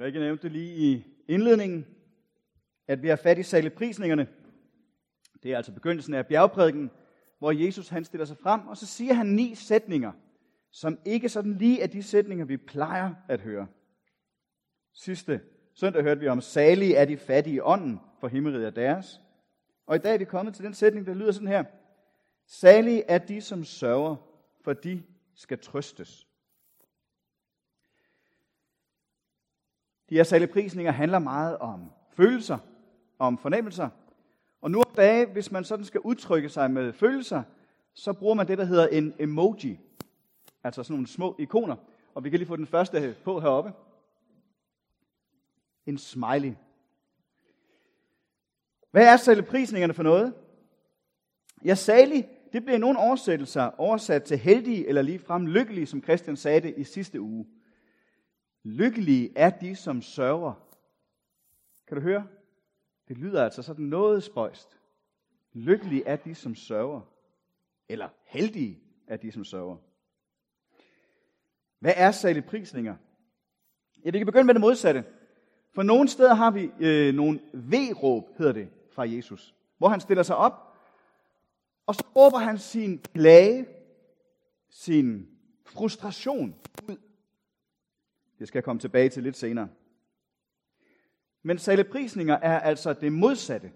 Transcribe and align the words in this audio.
Rikke 0.00 0.18
nævnte 0.18 0.48
lige 0.48 0.76
i 0.76 1.04
indledningen, 1.28 1.86
at 2.88 3.02
vi 3.02 3.08
har 3.08 3.16
fat 3.16 3.38
i 3.38 3.42
saleprisningerne. 3.42 4.28
Det 5.42 5.52
er 5.52 5.56
altså 5.56 5.72
begyndelsen 5.72 6.14
af 6.14 6.26
bjergprædiken, 6.26 6.90
hvor 7.38 7.52
Jesus 7.52 7.88
han 7.88 8.04
stiller 8.04 8.24
sig 8.24 8.36
frem, 8.36 8.66
og 8.66 8.76
så 8.76 8.86
siger 8.86 9.14
han 9.14 9.26
ni 9.26 9.54
sætninger, 9.54 10.12
som 10.70 10.98
ikke 11.04 11.28
sådan 11.28 11.54
lige 11.54 11.82
er 11.82 11.86
de 11.86 12.02
sætninger, 12.02 12.44
vi 12.44 12.56
plejer 12.56 13.14
at 13.28 13.40
høre. 13.40 13.66
Sidste 14.92 15.40
søndag 15.74 16.02
hørte 16.02 16.20
vi 16.20 16.28
om, 16.28 16.40
salige 16.40 16.96
er 16.96 17.04
de 17.04 17.16
fattige 17.16 17.56
i 17.56 17.60
ånden, 17.60 18.00
for 18.20 18.28
himmeriget 18.28 18.66
er 18.66 18.70
deres. 18.70 19.20
Og 19.86 19.96
i 19.96 19.98
dag 19.98 20.14
er 20.14 20.18
vi 20.18 20.24
kommet 20.24 20.54
til 20.54 20.64
den 20.64 20.74
sætning, 20.74 21.06
der 21.06 21.14
lyder 21.14 21.32
sådan 21.32 21.48
her. 21.48 21.64
Salige 22.46 23.02
er 23.02 23.18
de, 23.18 23.40
som 23.40 23.64
sørger, 23.64 24.16
for 24.64 24.72
de 24.72 25.02
skal 25.34 25.58
trøstes. 25.58 26.26
De 30.10 30.14
her 30.14 30.22
saleprisninger 30.22 30.92
handler 30.92 31.18
meget 31.18 31.58
om 31.58 31.90
følelser, 32.12 32.58
om 33.18 33.38
fornemmelser. 33.38 33.88
Og 34.60 34.70
nu 34.70 34.78
om 34.78 34.94
dage, 34.96 35.26
hvis 35.26 35.52
man 35.52 35.64
sådan 35.64 35.84
skal 35.84 36.00
udtrykke 36.00 36.48
sig 36.48 36.70
med 36.70 36.92
følelser, 36.92 37.42
så 37.94 38.12
bruger 38.12 38.34
man 38.34 38.48
det, 38.48 38.58
der 38.58 38.64
hedder 38.64 38.86
en 38.86 39.14
emoji. 39.18 39.80
Altså 40.64 40.82
sådan 40.82 40.94
nogle 40.94 41.06
små 41.06 41.36
ikoner. 41.38 41.76
Og 42.14 42.24
vi 42.24 42.30
kan 42.30 42.38
lige 42.38 42.48
få 42.48 42.56
den 42.56 42.66
første 42.66 43.16
på 43.24 43.40
heroppe. 43.40 43.72
En 45.86 45.98
smiley. 45.98 46.52
Hvad 48.90 49.06
er 49.06 49.16
saleprisningerne 49.16 49.94
for 49.94 50.02
noget? 50.02 50.34
Ja, 51.64 51.74
salig, 51.74 52.28
det 52.52 52.64
bliver 52.64 52.76
i 52.76 52.80
nogle 52.80 52.98
oversættelser 52.98 53.80
oversat 53.80 54.22
til 54.22 54.38
heldige 54.38 54.88
eller 54.88 55.02
ligefrem 55.02 55.46
lykkelige, 55.46 55.86
som 55.86 56.02
Christian 56.02 56.36
sagde 56.36 56.60
det 56.60 56.74
i 56.76 56.84
sidste 56.84 57.20
uge. 57.20 57.46
Lykkelige 58.66 59.32
er 59.36 59.50
de, 59.50 59.76
som 59.76 60.02
sørger. 60.02 60.52
Kan 61.88 61.96
du 61.96 62.02
høre? 62.02 62.26
Det 63.08 63.18
lyder 63.18 63.44
altså 63.44 63.62
sådan 63.62 63.84
noget 63.84 64.22
spøjst. 64.22 64.78
Lykkelige 65.52 66.06
er 66.06 66.16
de, 66.16 66.34
som 66.34 66.54
sørger. 66.54 67.00
Eller 67.88 68.08
heldige 68.24 68.80
er 69.06 69.16
de, 69.16 69.32
som 69.32 69.44
sørger. 69.44 69.76
Hvad 71.78 71.92
er 71.96 72.10
saligprisninger? 72.10 72.96
Ja, 74.04 74.10
vi 74.10 74.18
kan 74.18 74.26
begynde 74.26 74.44
med 74.44 74.54
det 74.54 74.60
modsatte. 74.60 75.04
For 75.74 75.82
nogle 75.82 76.08
steder 76.08 76.34
har 76.34 76.50
vi 76.50 76.70
øh, 76.80 77.14
nogle 77.14 77.40
V-råb, 77.54 78.38
hedder 78.38 78.52
det, 78.52 78.68
fra 78.92 79.08
Jesus. 79.10 79.54
Hvor 79.78 79.88
han 79.88 80.00
stiller 80.00 80.22
sig 80.22 80.36
op, 80.36 80.76
og 81.86 81.94
så 81.94 82.04
råber 82.16 82.38
han 82.38 82.58
sin 82.58 82.98
klage, 82.98 83.66
sin 84.70 85.28
frustration 85.64 86.54
ud. 86.88 86.96
Det 88.38 88.48
skal 88.48 88.58
jeg 88.58 88.64
komme 88.64 88.80
tilbage 88.80 89.08
til 89.08 89.22
lidt 89.22 89.36
senere. 89.36 89.68
Men 91.42 91.58
saleprisninger 91.58 92.34
er 92.34 92.60
altså 92.60 92.92
det 92.92 93.12
modsatte. 93.12 93.72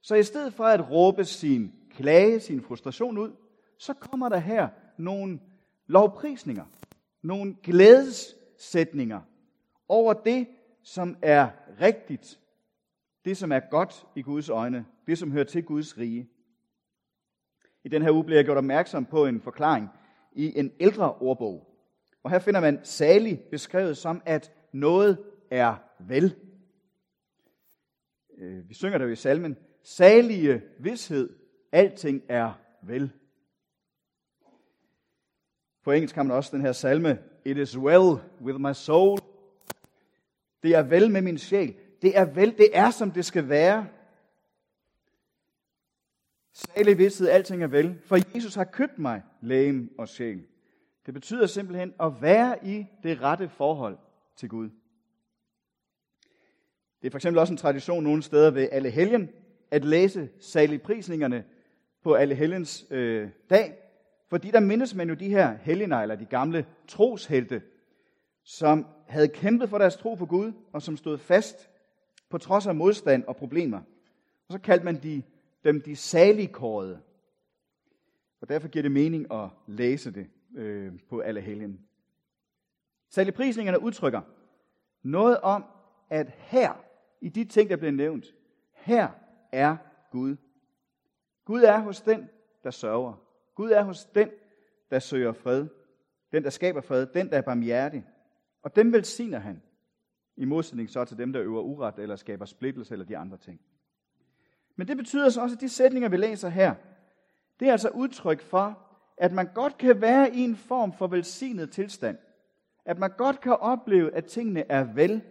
Så 0.00 0.14
i 0.14 0.22
stedet 0.22 0.54
for 0.54 0.64
at 0.64 0.90
råbe 0.90 1.24
sin 1.24 1.72
klage, 1.90 2.40
sin 2.40 2.62
frustration 2.62 3.18
ud, 3.18 3.32
så 3.78 3.94
kommer 3.94 4.28
der 4.28 4.38
her 4.38 4.68
nogle 4.96 5.40
lovprisninger, 5.86 6.64
nogle 7.22 7.56
glædessætninger 7.62 9.20
over 9.88 10.12
det, 10.12 10.46
som 10.82 11.16
er 11.22 11.48
rigtigt, 11.80 12.40
det 13.24 13.36
som 13.36 13.52
er 13.52 13.60
godt 13.70 14.06
i 14.16 14.22
Guds 14.22 14.48
øjne, 14.48 14.86
det 15.06 15.18
som 15.18 15.32
hører 15.32 15.44
til 15.44 15.64
Guds 15.64 15.98
rige. 15.98 16.28
I 17.84 17.88
den 17.88 18.02
her 18.02 18.10
uge 18.10 18.24
bliver 18.24 18.38
jeg 18.38 18.44
gjort 18.44 18.58
opmærksom 18.58 19.06
på 19.06 19.26
en 19.26 19.40
forklaring 19.40 19.88
i 20.32 20.58
en 20.58 20.72
ældre 20.80 21.14
ordbog. 21.14 21.69
Og 22.22 22.30
her 22.30 22.38
finder 22.38 22.60
man 22.60 22.80
salig 22.84 23.40
beskrevet 23.50 23.96
som, 23.96 24.22
at 24.26 24.52
noget 24.72 25.18
er 25.50 25.74
vel. 25.98 26.36
Øh, 28.38 28.68
vi 28.68 28.74
synger 28.74 28.98
det 28.98 29.04
jo 29.04 29.10
i 29.10 29.16
salmen. 29.16 29.56
Salige 29.82 30.62
vidshed, 30.78 31.30
alting 31.72 32.22
er 32.28 32.52
vel. 32.82 33.12
På 35.84 35.92
engelsk 35.92 36.14
har 36.14 36.22
man 36.22 36.36
også 36.36 36.56
den 36.56 36.64
her 36.64 36.72
salme. 36.72 37.18
It 37.44 37.56
is 37.56 37.78
well 37.78 38.20
with 38.40 38.60
my 38.60 38.72
soul. 38.72 39.18
Det 40.62 40.74
er 40.74 40.82
vel 40.82 41.10
med 41.10 41.22
min 41.22 41.38
sjæl. 41.38 41.74
Det 42.02 42.18
er 42.18 42.24
vel, 42.24 42.58
det 42.58 42.68
er 42.72 42.90
som 42.90 43.10
det 43.10 43.24
skal 43.24 43.48
være. 43.48 43.88
Salig 46.52 46.98
vidshed, 46.98 47.28
alting 47.28 47.62
er 47.62 47.66
vel. 47.66 47.98
For 48.04 48.34
Jesus 48.34 48.54
har 48.54 48.64
købt 48.64 48.98
mig, 48.98 49.22
lægen 49.40 49.90
og 49.98 50.08
sjæl. 50.08 50.46
Det 51.10 51.14
betyder 51.14 51.46
simpelthen 51.46 51.94
at 52.00 52.22
være 52.22 52.66
i 52.66 52.86
det 53.02 53.22
rette 53.22 53.48
forhold 53.48 53.98
til 54.36 54.48
Gud. 54.48 54.70
Det 57.00 57.06
er 57.06 57.10
for 57.10 57.18
eksempel 57.18 57.38
også 57.38 57.52
en 57.52 57.56
tradition 57.56 58.04
nogle 58.04 58.22
steder 58.22 58.50
ved 58.50 58.68
alle 58.72 58.90
helgen, 58.90 59.28
at 59.70 59.84
læse 59.84 60.28
saligprisningerne 60.40 61.44
på 62.02 62.14
alle 62.14 62.34
helgens 62.34 62.86
øh, 62.90 63.30
dag. 63.50 63.78
Fordi 64.28 64.50
der 64.50 64.60
mindes 64.60 64.94
man 64.94 65.08
jo 65.08 65.14
de 65.14 65.28
her 65.28 65.56
helgener, 65.56 65.96
eller 65.96 66.16
de 66.16 66.24
gamle 66.24 66.66
troshelte, 66.88 67.62
som 68.44 68.86
havde 69.06 69.28
kæmpet 69.28 69.68
for 69.68 69.78
deres 69.78 69.96
tro 69.96 70.14
på 70.14 70.26
Gud, 70.26 70.52
og 70.72 70.82
som 70.82 70.96
stod 70.96 71.18
fast 71.18 71.70
på 72.28 72.38
trods 72.38 72.66
af 72.66 72.74
modstand 72.74 73.24
og 73.24 73.36
problemer. 73.36 73.78
Og 74.48 74.52
så 74.52 74.58
kaldte 74.58 74.84
man 74.84 75.02
de, 75.02 75.22
dem 75.64 75.82
de 75.82 75.96
saligkårede. 75.96 77.00
Og 78.40 78.48
derfor 78.48 78.68
giver 78.68 78.82
det 78.82 78.92
mening 78.92 79.32
at 79.32 79.48
læse 79.66 80.10
det 80.10 80.26
øh, 80.54 80.92
på 81.08 81.20
alle 81.20 81.40
helgen. 81.40 81.80
Saligprisningerne 83.08 83.82
udtrykker 83.82 84.20
noget 85.02 85.40
om, 85.40 85.64
at 86.10 86.30
her, 86.36 86.84
i 87.20 87.28
de 87.28 87.44
ting, 87.44 87.70
der 87.70 87.76
bliver 87.76 87.92
nævnt, 87.92 88.34
her 88.72 89.08
er 89.52 89.76
Gud. 90.10 90.36
Gud 91.44 91.62
er 91.62 91.78
hos 91.78 92.00
den, 92.00 92.28
der 92.64 92.70
sørger. 92.70 93.14
Gud 93.54 93.70
er 93.70 93.82
hos 93.82 94.04
den, 94.04 94.30
der 94.90 94.98
søger 94.98 95.32
fred. 95.32 95.66
Den, 96.32 96.44
der 96.44 96.50
skaber 96.50 96.80
fred. 96.80 97.06
Den, 97.06 97.30
der 97.30 97.38
er 97.38 97.42
barmhjertig. 97.42 98.06
Og 98.62 98.76
dem 98.76 98.92
velsigner 98.92 99.38
han. 99.38 99.62
I 100.36 100.44
modsætning 100.44 100.90
så 100.90 101.04
til 101.04 101.18
dem, 101.18 101.32
der 101.32 101.42
øver 101.42 101.60
uret 101.60 101.98
eller 101.98 102.16
skaber 102.16 102.44
splittelse 102.44 102.94
eller 102.94 103.06
de 103.06 103.16
andre 103.16 103.36
ting. 103.36 103.60
Men 104.76 104.88
det 104.88 104.96
betyder 104.96 105.28
så 105.28 105.42
også, 105.42 105.56
at 105.56 105.60
de 105.60 105.68
sætninger, 105.68 106.08
vi 106.08 106.16
læser 106.16 106.48
her, 106.48 106.74
det 107.60 107.68
er 107.68 107.72
altså 107.72 107.88
udtryk 107.88 108.40
for, 108.40 108.89
at 109.20 109.32
man 109.32 109.48
godt 109.54 109.78
kan 109.78 110.00
være 110.00 110.34
i 110.34 110.40
en 110.40 110.56
form 110.56 110.92
for 110.92 111.06
velsignet 111.06 111.70
tilstand. 111.70 112.18
At 112.84 112.98
man 112.98 113.10
godt 113.16 113.40
kan 113.40 113.52
opleve, 113.52 114.14
at 114.14 114.24
tingene 114.24 114.70
er 114.70 114.84
vel. 114.94 115.22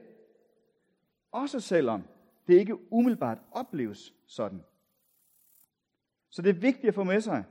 Også 1.31 1.59
selvom 1.59 2.03
det 2.47 2.53
ikke 2.53 2.93
umiddelbart 2.93 3.37
opleves 3.51 4.13
sådan. 4.27 4.63
Så 6.29 6.41
det 6.41 6.49
er 6.49 6.59
vigtigt 6.59 6.87
at 6.87 6.93
få 6.93 7.03
med 7.03 7.21
sig, 7.21 7.43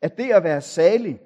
at 0.00 0.18
det 0.18 0.30
at 0.30 0.44
være 0.44 0.60
salig, 0.60 1.20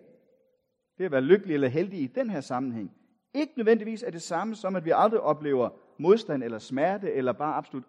det 0.98 1.04
at 1.04 1.12
være 1.12 1.20
lykkelig 1.20 1.54
eller 1.54 1.68
heldig 1.68 2.00
i 2.00 2.06
den 2.06 2.30
her 2.30 2.40
sammenhæng, 2.40 2.92
ikke 3.34 3.52
nødvendigvis 3.56 4.02
er 4.02 4.10
det 4.10 4.22
samme 4.22 4.54
som, 4.54 4.76
at 4.76 4.84
vi 4.84 4.92
aldrig 4.94 5.20
oplever 5.20 5.70
modstand 5.98 6.44
eller 6.44 6.58
smerte, 6.58 7.12
eller 7.12 7.32
bare 7.32 7.54
absolut 7.54 7.84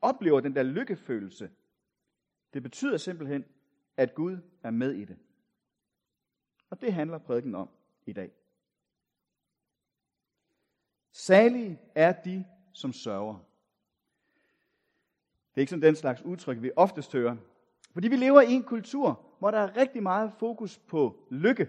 oplever 0.00 0.40
den 0.40 0.54
der 0.54 0.62
lykkefølelse. 0.62 1.50
Det 2.54 2.62
betyder 2.62 2.96
simpelthen, 2.96 3.44
at 3.96 4.14
Gud 4.14 4.38
er 4.62 4.70
med 4.70 4.92
i 4.92 5.04
det. 5.04 5.16
Og 6.72 6.80
det 6.80 6.92
handler 6.92 7.18
prædiken 7.18 7.54
om 7.54 7.68
i 8.06 8.12
dag. 8.12 8.30
Salige 11.10 11.80
er 11.94 12.12
de, 12.12 12.44
som 12.72 12.92
sørger. 12.92 13.34
Det 15.50 15.56
er 15.56 15.60
ikke 15.60 15.70
sådan 15.70 15.82
den 15.82 15.96
slags 15.96 16.22
udtryk, 16.22 16.62
vi 16.62 16.70
oftest 16.76 17.12
hører. 17.12 17.36
Fordi 17.92 18.08
vi 18.08 18.16
lever 18.16 18.40
i 18.40 18.52
en 18.52 18.62
kultur, 18.62 19.20
hvor 19.38 19.50
der 19.50 19.58
er 19.58 19.76
rigtig 19.76 20.02
meget 20.02 20.32
fokus 20.38 20.78
på 20.78 21.26
lykke. 21.30 21.68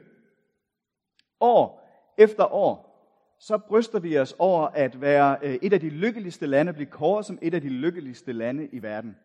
År 1.39 1.89
efter 2.17 2.53
år, 2.53 2.93
så 3.39 3.57
bryster 3.57 3.99
vi 3.99 4.17
os 4.17 4.35
over 4.39 4.67
at 4.67 5.01
være 5.01 5.37
øh, 5.41 5.55
et 5.61 5.73
af 5.73 5.79
de 5.79 5.89
lykkeligste 5.89 6.45
lande, 6.45 6.73
blive 6.73 6.89
kåret 6.89 7.25
som 7.25 7.39
et 7.41 7.53
af 7.53 7.61
de 7.61 7.69
lykkeligste 7.69 8.33
lande 8.33 8.67
i 8.67 8.81
verden. 8.81 9.17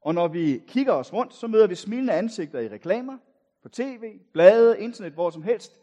Og 0.00 0.14
når 0.14 0.28
vi 0.28 0.62
kigger 0.66 0.92
os 0.92 1.12
rundt, 1.12 1.34
så 1.34 1.46
møder 1.46 1.66
vi 1.66 1.74
smilende 1.74 2.12
ansigter 2.12 2.60
i 2.60 2.68
reklamer, 2.68 3.18
på 3.62 3.68
tv, 3.68 4.18
blade, 4.32 4.80
internet, 4.80 5.12
hvor 5.12 5.30
som 5.30 5.42
helst. 5.42 5.80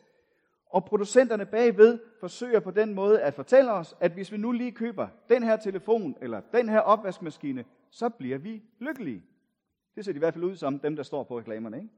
Og 0.65 0.85
producenterne 0.85 1.45
bagved 1.45 1.99
forsøger 2.19 2.59
på 2.59 2.71
den 2.71 2.93
måde 2.93 3.21
at 3.21 3.33
fortælle 3.33 3.71
os, 3.71 3.95
at 3.99 4.11
hvis 4.11 4.31
vi 4.31 4.37
nu 4.37 4.51
lige 4.51 4.71
køber 4.71 5.07
den 5.29 5.43
her 5.43 5.57
telefon 5.57 6.15
eller 6.21 6.41
den 6.53 6.69
her 6.69 6.79
opvaskemaskine, 6.79 7.65
så 7.89 8.09
bliver 8.09 8.37
vi 8.37 8.63
lykkelige. 8.79 9.23
Det 9.95 10.05
ser 10.05 10.11
de 10.11 10.17
i 10.17 10.19
hvert 10.19 10.33
fald 10.33 10.43
ud 10.43 10.55
som 10.55 10.79
dem, 10.79 10.95
der 10.95 11.03
står 11.03 11.23
på 11.23 11.39
reklamerne. 11.39 11.77
Ikke? 11.77 11.89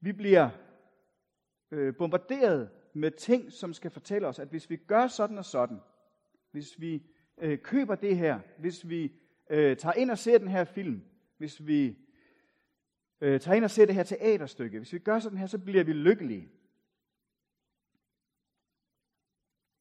Vi 0.00 0.12
bliver 0.12 0.50
øh, 1.70 1.96
bombarderet 1.96 2.70
med 2.92 3.10
ting, 3.10 3.52
som 3.52 3.74
skal 3.74 3.90
fortælle 3.90 4.28
os, 4.28 4.38
at 4.38 4.48
hvis 4.48 4.70
vi 4.70 4.76
gør 4.76 5.06
sådan 5.06 5.38
og 5.38 5.44
sådan, 5.44 5.80
hvis 6.50 6.80
vi 6.80 7.02
øh, 7.38 7.58
køber 7.58 7.94
det 7.94 8.16
her, 8.16 8.40
hvis 8.58 8.88
vi 8.88 9.12
øh, 9.50 9.76
tager 9.76 9.92
ind 9.92 10.10
og 10.10 10.18
ser 10.18 10.38
den 10.38 10.48
her 10.48 10.64
film, 10.64 11.02
hvis 11.38 11.66
vi 11.66 11.98
øh, 13.24 13.40
tager 13.40 13.56
ind 13.56 13.64
og 13.64 13.70
ser 13.70 13.86
det 13.86 13.94
her 13.94 14.02
teaterstykke, 14.02 14.78
hvis 14.78 14.92
vi 14.92 14.98
gør 14.98 15.18
sådan 15.18 15.38
her, 15.38 15.46
så 15.46 15.58
bliver 15.58 15.84
vi 15.84 15.92
lykkelige. 15.92 16.50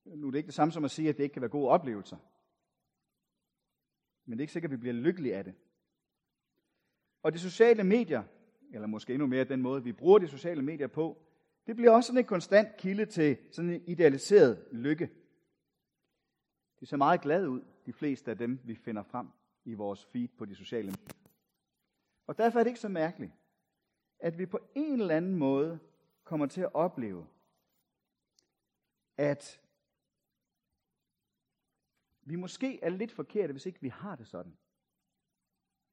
Nu 0.06 0.28
er 0.28 0.32
det 0.32 0.38
ikke 0.38 0.48
det 0.48 0.54
samme 0.54 0.72
som 0.72 0.86
at 0.86 0.92
sige, 0.92 1.10
at 1.10 1.18
det 1.18 1.24
ikke 1.24 1.34
kan 1.34 1.42
være 1.42 1.50
gode 1.50 1.70
oplevelser. 1.70 2.18
Men 4.26 4.32
det 4.32 4.40
er 4.40 4.44
ikke 4.44 4.54
sikkert, 4.54 4.72
at 4.72 4.78
vi 4.78 4.80
bliver 4.80 4.94
lykkelige 4.94 5.36
af 5.36 5.44
det. 5.44 5.54
Og 7.24 7.34
de 7.34 7.40
sociale 7.40 7.84
medier, 7.84 8.24
eller 8.74 8.88
måske 8.88 9.14
endnu 9.14 9.28
mere 9.28 9.44
den 9.44 9.62
måde, 9.62 9.84
vi 9.84 9.92
bruger 9.92 10.20
de 10.20 10.28
sociale 10.28 10.62
medier 10.62 10.88
på, 10.88 11.18
det 11.68 11.76
bliver 11.76 11.92
også 11.92 12.08
sådan 12.08 12.20
en 12.20 12.26
konstant 12.26 12.78
kilde 12.78 13.06
til 13.06 13.38
sådan 13.52 13.70
en 13.70 13.84
idealiseret 13.88 14.68
lykke. 14.72 15.10
De 16.80 16.86
ser 16.86 16.98
meget 16.98 17.22
glade 17.22 17.50
ud, 17.50 17.62
de 17.86 17.94
fleste 17.94 18.32
af 18.32 18.38
dem, 18.38 18.60
vi 18.64 18.76
finder 18.76 19.04
frem 19.04 19.28
i 19.66 19.74
vores 19.74 20.06
feed 20.06 20.28
på 20.28 20.46
de 20.46 20.56
sociale 20.56 20.92
medier. 20.92 21.13
Og 22.28 22.38
derfor 22.38 22.60
er 22.60 22.64
det 22.64 22.70
ikke 22.70 22.80
så 22.80 22.90
mærkeligt, 22.90 23.32
at 24.20 24.38
vi 24.38 24.46
på 24.46 24.60
en 24.76 25.02
eller 25.02 25.18
anden 25.18 25.36
måde 25.36 25.80
kommer 26.24 26.46
til 26.46 26.62
at 26.62 26.74
opleve, 26.74 27.28
at 29.18 29.62
vi 32.22 32.36
måske 32.36 32.84
er 32.84 32.90
lidt 32.90 33.12
forkerte, 33.12 33.54
hvis 33.54 33.66
ikke 33.66 33.82
vi 33.82 33.90
har 33.90 34.16
det 34.16 34.28
sådan. 34.28 34.58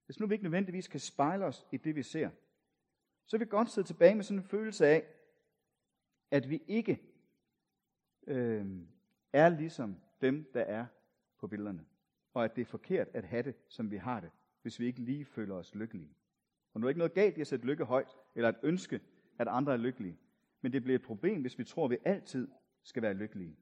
Hvis 0.07 0.21
nu 0.21 0.27
vi 0.27 0.35
ikke 0.35 0.45
nødvendigvis 0.45 0.89
kan 0.89 1.01
spejle 1.01 1.45
os 1.45 1.67
i 1.73 1.77
det, 1.77 1.95
vi 1.95 2.03
ser, 2.03 2.31
så 3.27 3.39
vil 3.39 3.47
vi 3.47 3.51
godt 3.51 3.71
sidde 3.71 3.89
tilbage 3.89 4.15
med 4.15 4.25
sådan 4.25 4.39
en 4.39 4.45
følelse 4.45 4.87
af, 4.87 5.07
at 6.31 6.51
vi 6.51 6.63
ikke 6.67 7.03
øh, 8.27 8.67
er 9.33 9.49
ligesom 9.49 9.97
dem, 10.21 10.51
der 10.55 10.61
er 10.61 10.87
på 11.39 11.47
billederne. 11.47 11.87
Og 12.35 12.45
at 12.45 12.57
det 12.57 12.63
er 12.63 12.67
forkert 12.67 13.09
at 13.09 13.25
have 13.25 13.43
det, 13.43 13.55
som 13.69 13.91
vi 13.91 13.97
har 13.97 14.21
det, 14.21 14.31
hvis 14.63 14.81
vi 14.81 14.87
ikke 14.87 15.01
lige 15.01 15.25
føler 15.25 15.55
os 15.55 15.75
lykkelige. 15.75 16.15
Og 16.75 16.81
nu 16.81 16.87
er 16.87 16.91
ikke 16.91 16.99
noget 16.99 17.15
galt 17.15 17.39
i 17.39 17.41
at 17.41 17.47
sætte 17.47 17.67
lykke 17.67 17.85
højt, 17.85 18.17
eller 18.35 18.49
at 18.49 18.59
ønske, 18.63 19.01
at 19.39 19.49
andre 19.49 19.73
er 19.73 19.77
lykkelige. 19.77 20.19
Men 20.61 20.73
det 20.73 20.83
bliver 20.83 20.99
et 20.99 21.05
problem, 21.05 21.41
hvis 21.41 21.59
vi 21.59 21.65
tror, 21.65 21.85
at 21.85 21.91
vi 21.91 21.97
altid 22.05 22.49
skal 22.83 23.03
være 23.03 23.15
lykkelige. 23.15 23.57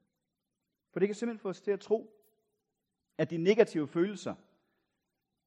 For 0.93 1.01
det 1.01 1.09
kan 1.09 1.15
simpelthen 1.15 1.43
få 1.43 1.49
os 1.49 1.61
til 1.61 1.71
at 1.71 1.81
tro, 1.81 2.15
at 3.19 3.31
de 3.31 3.37
negative 3.37 3.89
følelser, 3.89 4.35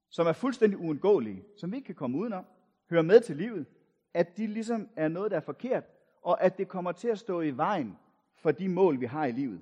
som 0.09 0.27
er 0.27 0.33
fuldstændig 0.33 0.79
uundgåelige, 0.79 1.43
som 1.57 1.71
vi 1.71 1.75
ikke 1.75 1.85
kan 1.85 1.95
komme 1.95 2.17
udenom, 2.17 2.45
hører 2.89 3.01
med 3.01 3.21
til 3.21 3.37
livet, 3.37 3.65
at 4.13 4.37
de 4.37 4.47
ligesom 4.47 4.89
er 4.95 5.07
noget, 5.07 5.31
der 5.31 5.37
er 5.37 5.41
forkert, 5.41 5.83
og 6.21 6.43
at 6.43 6.57
det 6.57 6.67
kommer 6.67 6.91
til 6.91 7.07
at 7.07 7.19
stå 7.19 7.41
i 7.41 7.57
vejen 7.57 7.97
for 8.35 8.51
de 8.51 8.69
mål, 8.69 8.99
vi 8.99 9.05
har 9.05 9.25
i 9.25 9.31
livet. 9.31 9.61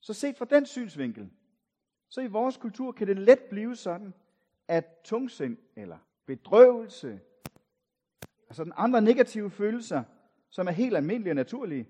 Så 0.00 0.14
set 0.14 0.36
fra 0.36 0.44
den 0.44 0.66
synsvinkel, 0.66 1.30
så 2.08 2.20
i 2.20 2.26
vores 2.26 2.56
kultur 2.56 2.92
kan 2.92 3.06
det 3.06 3.18
let 3.18 3.42
blive 3.50 3.76
sådan, 3.76 4.14
at 4.72 5.00
tungsind 5.04 5.58
eller 5.76 5.98
bedrøvelse, 6.26 7.20
altså 8.48 8.64
den 8.64 8.72
andre 8.76 9.02
negative 9.02 9.50
følelser, 9.50 10.04
som 10.50 10.66
er 10.66 10.70
helt 10.70 10.96
almindelige 10.96 11.30
og 11.30 11.36
naturlige, 11.36 11.88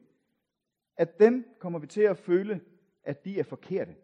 at 0.97 1.19
dem 1.19 1.57
kommer 1.59 1.79
vi 1.79 1.87
til 1.87 2.01
at 2.01 2.19
føle, 2.19 2.61
at 3.03 3.25
de 3.25 3.39
er 3.39 3.45
forkerte. 3.45 3.97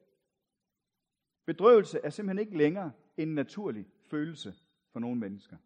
Bedrøvelse 1.45 2.01
er 2.01 2.11
simpelthen 2.11 2.47
ikke 2.47 2.59
længere 2.59 2.93
en 3.17 3.35
naturlig 3.35 3.87
følelse 4.11 4.55
for 4.93 5.01
nogle 5.01 5.21
mennesker. 5.21 5.57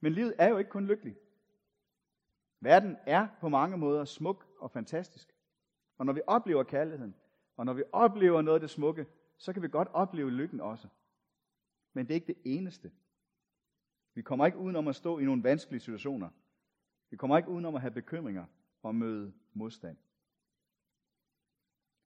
Men 0.00 0.12
livet 0.12 0.34
er 0.38 0.48
jo 0.48 0.58
ikke 0.58 0.70
kun 0.70 0.86
lykkelig. 0.86 1.16
Verden 2.60 2.96
er 3.06 3.28
på 3.40 3.48
mange 3.48 3.76
måder 3.76 4.04
smuk 4.04 4.46
og 4.58 4.70
fantastisk. 4.70 5.34
Og 5.98 6.06
når 6.06 6.12
vi 6.12 6.20
oplever 6.26 6.62
kærligheden, 6.62 7.14
og 7.56 7.66
når 7.66 7.72
vi 7.72 7.82
oplever 7.92 8.42
noget 8.42 8.56
af 8.56 8.60
det 8.60 8.70
smukke, 8.70 9.06
så 9.38 9.52
kan 9.52 9.62
vi 9.62 9.68
godt 9.68 9.88
opleve 9.88 10.30
lykken 10.30 10.60
også. 10.60 10.88
Men 11.92 12.06
det 12.06 12.10
er 12.10 12.14
ikke 12.14 12.26
det 12.26 12.42
eneste. 12.44 12.92
Vi 14.14 14.22
kommer 14.22 14.46
ikke 14.46 14.58
udenom 14.58 14.88
at 14.88 14.96
stå 14.96 15.18
i 15.18 15.24
nogle 15.24 15.42
vanskelige 15.42 15.80
situationer. 15.80 16.30
Vi 17.10 17.16
kommer 17.16 17.38
ikke 17.38 17.48
udenom 17.48 17.74
at 17.74 17.80
have 17.80 17.90
bekymringer 17.90 18.46
og 18.82 18.94
møde 18.94 19.32
modstand. 19.52 19.96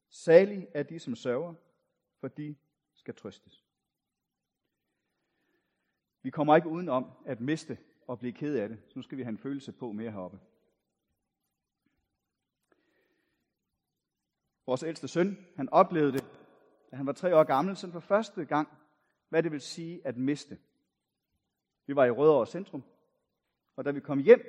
Salig 0.08 0.68
er 0.74 0.82
de, 0.82 0.98
som 0.98 1.14
sørger, 1.14 1.54
for 2.20 2.28
de 2.28 2.56
skal 2.94 3.14
trøstes. 3.14 3.64
Vi 6.22 6.30
kommer 6.30 6.56
ikke 6.56 6.68
udenom 6.68 7.10
at 7.26 7.40
miste 7.40 7.78
og 8.06 8.18
blive 8.18 8.32
ked 8.32 8.56
af 8.56 8.68
det. 8.68 8.82
Så 8.88 8.92
nu 8.98 9.02
skal 9.02 9.18
vi 9.18 9.22
have 9.22 9.30
en 9.30 9.38
følelse 9.38 9.72
på 9.72 9.92
mere 9.92 10.10
heroppe. 10.10 10.40
Vores 14.66 14.82
ældste 14.82 15.08
søn, 15.08 15.46
han 15.56 15.68
oplevede 15.68 16.12
det, 16.12 16.41
da 16.92 16.96
han 16.96 17.06
var 17.06 17.12
tre 17.12 17.36
år 17.36 17.44
gammel, 17.44 17.76
sådan 17.76 17.92
for 17.92 18.00
første 18.00 18.44
gang, 18.44 18.68
hvad 19.28 19.42
det 19.42 19.52
vil 19.52 19.60
sige 19.60 20.06
at 20.06 20.16
miste. 20.16 20.58
Vi 21.86 21.96
var 21.96 22.04
i 22.04 22.10
Rødovre 22.10 22.46
Centrum, 22.46 22.82
og 23.76 23.84
da 23.84 23.90
vi 23.90 24.00
kom 24.00 24.18
hjem, 24.18 24.42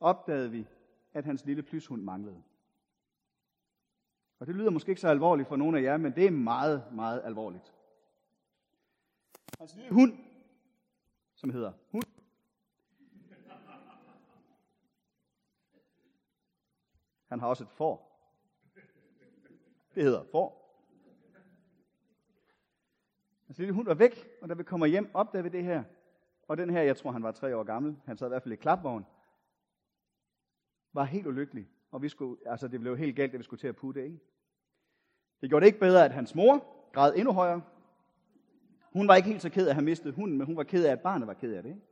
opdagede 0.00 0.50
vi, 0.50 0.66
at 1.12 1.24
hans 1.24 1.44
lille 1.44 1.62
plyshund 1.62 2.02
manglede. 2.02 2.42
Og 4.38 4.46
det 4.46 4.54
lyder 4.54 4.70
måske 4.70 4.88
ikke 4.90 5.00
så 5.00 5.08
alvorligt 5.08 5.48
for 5.48 5.56
nogen 5.56 5.76
af 5.76 5.82
jer, 5.82 5.96
men 5.96 6.14
det 6.14 6.26
er 6.26 6.30
meget, 6.30 6.92
meget 6.92 7.22
alvorligt. 7.24 7.74
Hans 9.58 9.74
lille 9.74 9.92
hund, 9.92 10.18
som 11.34 11.50
hedder 11.50 11.72
hund, 11.90 12.04
han 17.28 17.40
har 17.40 17.46
også 17.46 17.64
et 17.64 17.70
får. 17.70 18.10
Det 19.94 20.02
hedder 20.02 20.24
får. 20.24 20.59
Hans 23.50 23.58
lille 23.58 23.74
hund 23.74 23.86
var 23.86 23.94
væk, 23.94 24.28
og 24.42 24.48
da 24.48 24.54
vi 24.54 24.62
kommer 24.62 24.86
hjem, 24.86 25.10
opdagede 25.14 25.50
vi 25.50 25.58
det 25.58 25.64
her. 25.64 25.84
Og 26.48 26.56
den 26.56 26.70
her, 26.70 26.82
jeg 26.82 26.96
tror 26.96 27.10
han 27.10 27.22
var 27.22 27.32
tre 27.32 27.56
år 27.56 27.62
gammel, 27.62 27.96
han 28.06 28.16
sad 28.16 28.26
i 28.26 28.28
hvert 28.28 28.42
fald 28.42 28.52
i 28.52 28.56
klapvogn, 28.56 29.06
var 30.92 31.04
helt 31.04 31.26
ulykkelig. 31.26 31.68
Og 31.90 32.02
vi 32.02 32.08
skulle, 32.08 32.36
altså 32.46 32.68
det 32.68 32.80
blev 32.80 32.96
helt 32.96 33.16
galt, 33.16 33.32
at 33.32 33.38
vi 33.38 33.44
skulle 33.44 33.60
til 33.60 33.68
at 33.68 33.76
putte, 33.76 34.04
ikke? 34.04 34.18
Det 35.40 35.48
gjorde 35.48 35.60
det 35.60 35.66
ikke 35.66 35.78
bedre, 35.78 36.04
at 36.04 36.12
hans 36.12 36.34
mor 36.34 36.64
græd 36.92 37.14
endnu 37.16 37.32
højere. 37.32 37.62
Hun 38.92 39.08
var 39.08 39.16
ikke 39.16 39.28
helt 39.28 39.42
så 39.42 39.50
ked 39.50 39.66
af 39.66 39.70
at 39.70 39.74
have 39.74 39.84
mistet 39.84 40.14
hunden, 40.14 40.38
men 40.38 40.46
hun 40.46 40.56
var 40.56 40.64
ked 40.64 40.84
af, 40.84 40.92
at 40.92 41.00
barnet 41.00 41.28
var 41.28 41.34
ked 41.34 41.54
af 41.54 41.62
det. 41.62 41.70
Ikke? 41.70 41.82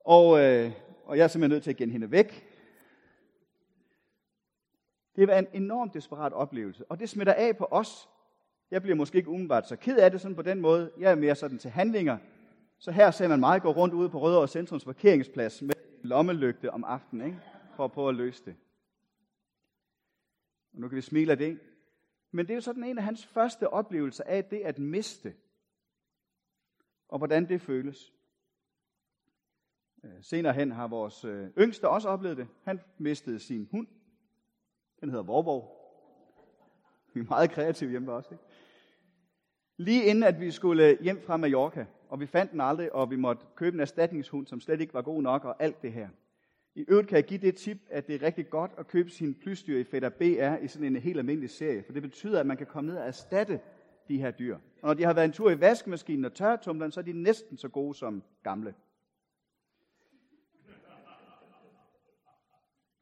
Og, 0.00 0.40
øh, 0.40 0.72
og 1.04 1.16
jeg 1.16 1.24
er 1.24 1.28
simpelthen 1.28 1.54
nødt 1.54 1.62
til 1.62 1.70
at 1.70 1.76
gen 1.76 1.90
hende 1.90 2.10
væk. 2.10 2.48
Det 5.16 5.28
var 5.28 5.34
en 5.34 5.48
enormt 5.52 5.94
desperat 5.94 6.32
oplevelse, 6.32 6.84
og 6.90 7.00
det 7.00 7.08
smitter 7.08 7.32
af 7.32 7.56
på 7.56 7.68
os. 7.70 8.08
Jeg 8.70 8.82
bliver 8.82 8.96
måske 8.96 9.18
ikke 9.18 9.30
umiddelbart 9.30 9.68
så 9.68 9.76
ked 9.76 9.98
af 9.98 10.10
det 10.10 10.20
sådan 10.20 10.36
på 10.36 10.42
den 10.42 10.60
måde. 10.60 10.90
Jeg 10.98 11.10
er 11.10 11.14
mere 11.14 11.34
sådan 11.34 11.58
til 11.58 11.70
handlinger. 11.70 12.18
Så 12.78 12.90
her 12.90 13.10
ser 13.10 13.28
man 13.28 13.40
mig 13.40 13.62
gå 13.62 13.70
rundt 13.70 13.94
ude 13.94 14.08
på 14.08 14.20
Rødovre 14.20 14.48
Centrums 14.48 14.84
parkeringsplads 14.84 15.62
med 15.62 15.74
lommelygte 16.02 16.70
om 16.70 16.84
aftenen, 16.84 17.26
ikke? 17.26 17.38
for 17.76 17.84
at 17.84 17.92
prøve 17.92 18.08
at 18.08 18.14
løse 18.14 18.44
det. 18.44 18.56
Og 20.72 20.80
nu 20.80 20.88
kan 20.88 20.96
vi 20.96 21.00
smile 21.00 21.32
af 21.32 21.38
det. 21.38 21.60
Men 22.30 22.46
det 22.46 22.50
er 22.50 22.54
jo 22.54 22.60
sådan 22.60 22.84
en 22.84 22.98
af 22.98 23.04
hans 23.04 23.26
første 23.26 23.68
oplevelser 23.68 24.24
af 24.24 24.44
det 24.44 24.60
at 24.60 24.78
miste. 24.78 25.34
Og 27.08 27.18
hvordan 27.18 27.48
det 27.48 27.60
føles. 27.60 28.12
Øh, 30.04 30.22
senere 30.22 30.52
hen 30.52 30.72
har 30.72 30.88
vores 30.88 31.24
øh, 31.24 31.50
yngste 31.58 31.88
også 31.88 32.08
oplevet 32.08 32.36
det. 32.36 32.48
Han 32.62 32.80
mistede 32.98 33.38
sin 33.38 33.68
hund. 33.70 33.86
Den 35.00 35.10
hedder 35.10 35.24
Vorborg. 35.24 35.80
Vi 37.14 37.20
er 37.20 37.24
meget 37.24 37.50
kreative 37.50 37.90
hjemme 37.90 38.12
også. 38.12 38.34
Ikke? 38.34 38.44
Lige 39.76 40.04
inden 40.04 40.24
at 40.24 40.40
vi 40.40 40.50
skulle 40.50 40.98
hjem 41.00 41.22
fra 41.22 41.36
Mallorca, 41.36 41.86
og 42.08 42.20
vi 42.20 42.26
fandt 42.26 42.52
den 42.52 42.60
aldrig, 42.60 42.94
og 42.94 43.10
vi 43.10 43.16
måtte 43.16 43.46
købe 43.56 43.74
en 43.74 43.80
erstatningshund, 43.80 44.46
som 44.46 44.60
slet 44.60 44.80
ikke 44.80 44.94
var 44.94 45.02
god 45.02 45.22
nok, 45.22 45.44
og 45.44 45.62
alt 45.62 45.82
det 45.82 45.92
her. 45.92 46.08
I 46.74 46.84
øvrigt 46.88 47.08
kan 47.08 47.16
jeg 47.16 47.24
give 47.24 47.40
det 47.40 47.56
tip, 47.56 47.78
at 47.90 48.06
det 48.06 48.14
er 48.14 48.22
rigtig 48.22 48.50
godt 48.50 48.70
at 48.78 48.88
købe 48.88 49.10
sin 49.10 49.34
plysdyr 49.34 49.78
i 49.78 49.84
Fætter 49.84 50.08
BR 50.08 50.64
i 50.64 50.68
sådan 50.68 50.86
en 50.86 50.96
helt 50.96 51.18
almindelig 51.18 51.50
serie, 51.50 51.82
for 51.82 51.92
det 51.92 52.02
betyder, 52.02 52.40
at 52.40 52.46
man 52.46 52.56
kan 52.56 52.66
komme 52.66 52.90
ned 52.90 52.98
og 52.98 53.06
erstatte 53.06 53.60
de 54.08 54.18
her 54.18 54.30
dyr. 54.30 54.54
Og 54.54 54.88
når 54.88 54.94
de 54.94 55.04
har 55.04 55.12
været 55.12 55.24
en 55.24 55.32
tur 55.32 55.50
i 55.50 55.60
vaskemaskinen 55.60 56.24
og 56.24 56.34
tørretumleren, 56.34 56.92
så 56.92 57.00
er 57.00 57.04
de 57.04 57.12
næsten 57.12 57.56
så 57.56 57.68
gode 57.68 57.94
som 57.94 58.22
gamle. 58.42 58.74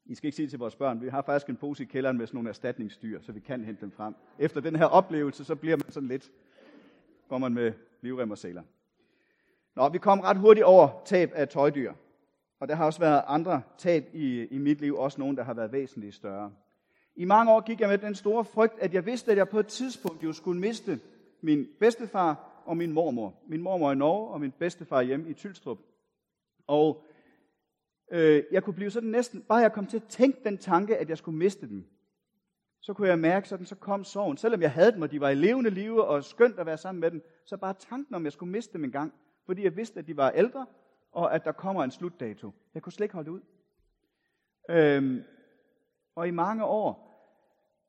I 0.06 0.14
skal 0.14 0.26
ikke 0.26 0.36
sige 0.36 0.48
til 0.48 0.58
vores 0.58 0.76
børn, 0.76 1.02
vi 1.02 1.08
har 1.08 1.22
faktisk 1.22 1.48
en 1.48 1.56
pose 1.56 1.82
i 1.82 1.86
kælderen 1.86 2.18
med 2.18 2.26
sådan 2.26 2.36
nogle 2.36 2.48
erstatningsdyr, 2.48 3.20
så 3.20 3.32
vi 3.32 3.40
kan 3.40 3.64
hente 3.64 3.80
dem 3.80 3.90
frem. 3.90 4.14
Efter 4.38 4.60
den 4.60 4.76
her 4.76 4.84
oplevelse, 4.84 5.44
så 5.44 5.54
bliver 5.54 5.76
man 5.76 5.90
sådan 5.90 6.08
lidt, 6.08 6.30
går 7.32 7.38
man 7.38 7.54
med 7.54 7.72
livrem 8.00 8.30
og 8.30 8.38
sæler. 8.38 8.62
Nå, 9.76 9.88
vi 9.88 9.98
kom 9.98 10.20
ret 10.20 10.36
hurtigt 10.36 10.64
over 10.64 11.02
tab 11.04 11.30
af 11.34 11.48
tøjdyr. 11.48 11.92
Og 12.60 12.68
der 12.68 12.74
har 12.74 12.84
også 12.84 13.00
været 13.00 13.22
andre 13.26 13.62
tab 13.78 14.04
i, 14.12 14.46
i 14.46 14.58
mit 14.58 14.80
liv, 14.80 14.96
også 14.96 15.20
nogen, 15.20 15.36
der 15.36 15.42
har 15.42 15.54
været 15.54 15.72
væsentligt 15.72 16.14
større. 16.14 16.52
I 17.16 17.24
mange 17.24 17.52
år 17.52 17.60
gik 17.60 17.80
jeg 17.80 17.88
med 17.88 17.98
den 17.98 18.14
store 18.14 18.44
frygt, 18.44 18.78
at 18.78 18.94
jeg 18.94 19.06
vidste, 19.06 19.30
at 19.30 19.38
jeg 19.38 19.48
på 19.48 19.58
et 19.58 19.66
tidspunkt 19.66 20.24
jo 20.24 20.32
skulle 20.32 20.60
miste 20.60 21.00
min 21.40 21.68
bedstefar 21.80 22.62
og 22.64 22.76
min 22.76 22.92
mormor. 22.92 23.34
Min 23.48 23.62
mormor 23.62 23.92
i 23.92 23.96
Norge 23.96 24.28
og 24.28 24.40
min 24.40 24.50
bedstefar 24.50 25.02
hjemme 25.02 25.30
i 25.30 25.34
Tylstrup. 25.34 25.78
Og 26.66 27.04
øh, 28.10 28.42
jeg 28.52 28.62
kunne 28.62 28.74
blive 28.74 28.90
sådan 28.90 29.10
næsten, 29.10 29.42
bare 29.42 29.58
jeg 29.58 29.72
kom 29.72 29.86
til 29.86 29.96
at 29.96 30.08
tænke 30.08 30.38
den 30.44 30.58
tanke, 30.58 30.96
at 30.96 31.08
jeg 31.08 31.18
skulle 31.18 31.38
miste 31.38 31.68
dem, 31.68 31.84
så 32.82 32.92
kunne 32.94 33.08
jeg 33.08 33.18
mærke, 33.18 33.48
sådan, 33.48 33.66
så 33.66 33.74
kom 33.74 34.04
sorgen. 34.04 34.36
Selvom 34.36 34.62
jeg 34.62 34.72
havde 34.72 34.92
dem, 34.92 35.02
og 35.02 35.10
de 35.10 35.20
var 35.20 35.28
i 35.28 35.34
levende 35.34 35.70
live 35.70 36.04
og 36.04 36.24
skønt 36.24 36.58
at 36.58 36.66
være 36.66 36.78
sammen 36.78 37.00
med 37.00 37.10
dem, 37.10 37.22
så 37.44 37.56
bare 37.56 37.74
tanken 37.74 38.14
om, 38.14 38.22
at 38.22 38.24
jeg 38.24 38.32
skulle 38.32 38.52
miste 38.52 38.72
dem 38.72 38.84
en 38.84 38.92
gang, 38.92 39.14
fordi 39.46 39.64
jeg 39.64 39.76
vidste, 39.76 39.98
at 39.98 40.06
de 40.06 40.16
var 40.16 40.30
ældre, 40.30 40.66
og 41.12 41.34
at 41.34 41.44
der 41.44 41.52
kommer 41.52 41.84
en 41.84 41.90
slutdato. 41.90 42.52
Jeg 42.74 42.82
kunne 42.82 42.92
slet 42.92 43.04
ikke 43.04 43.14
holde 43.14 43.30
det 43.30 43.34
ud. 43.34 43.40
Øhm, 44.70 45.22
og 46.14 46.28
i 46.28 46.30
mange 46.30 46.64
år, 46.64 47.08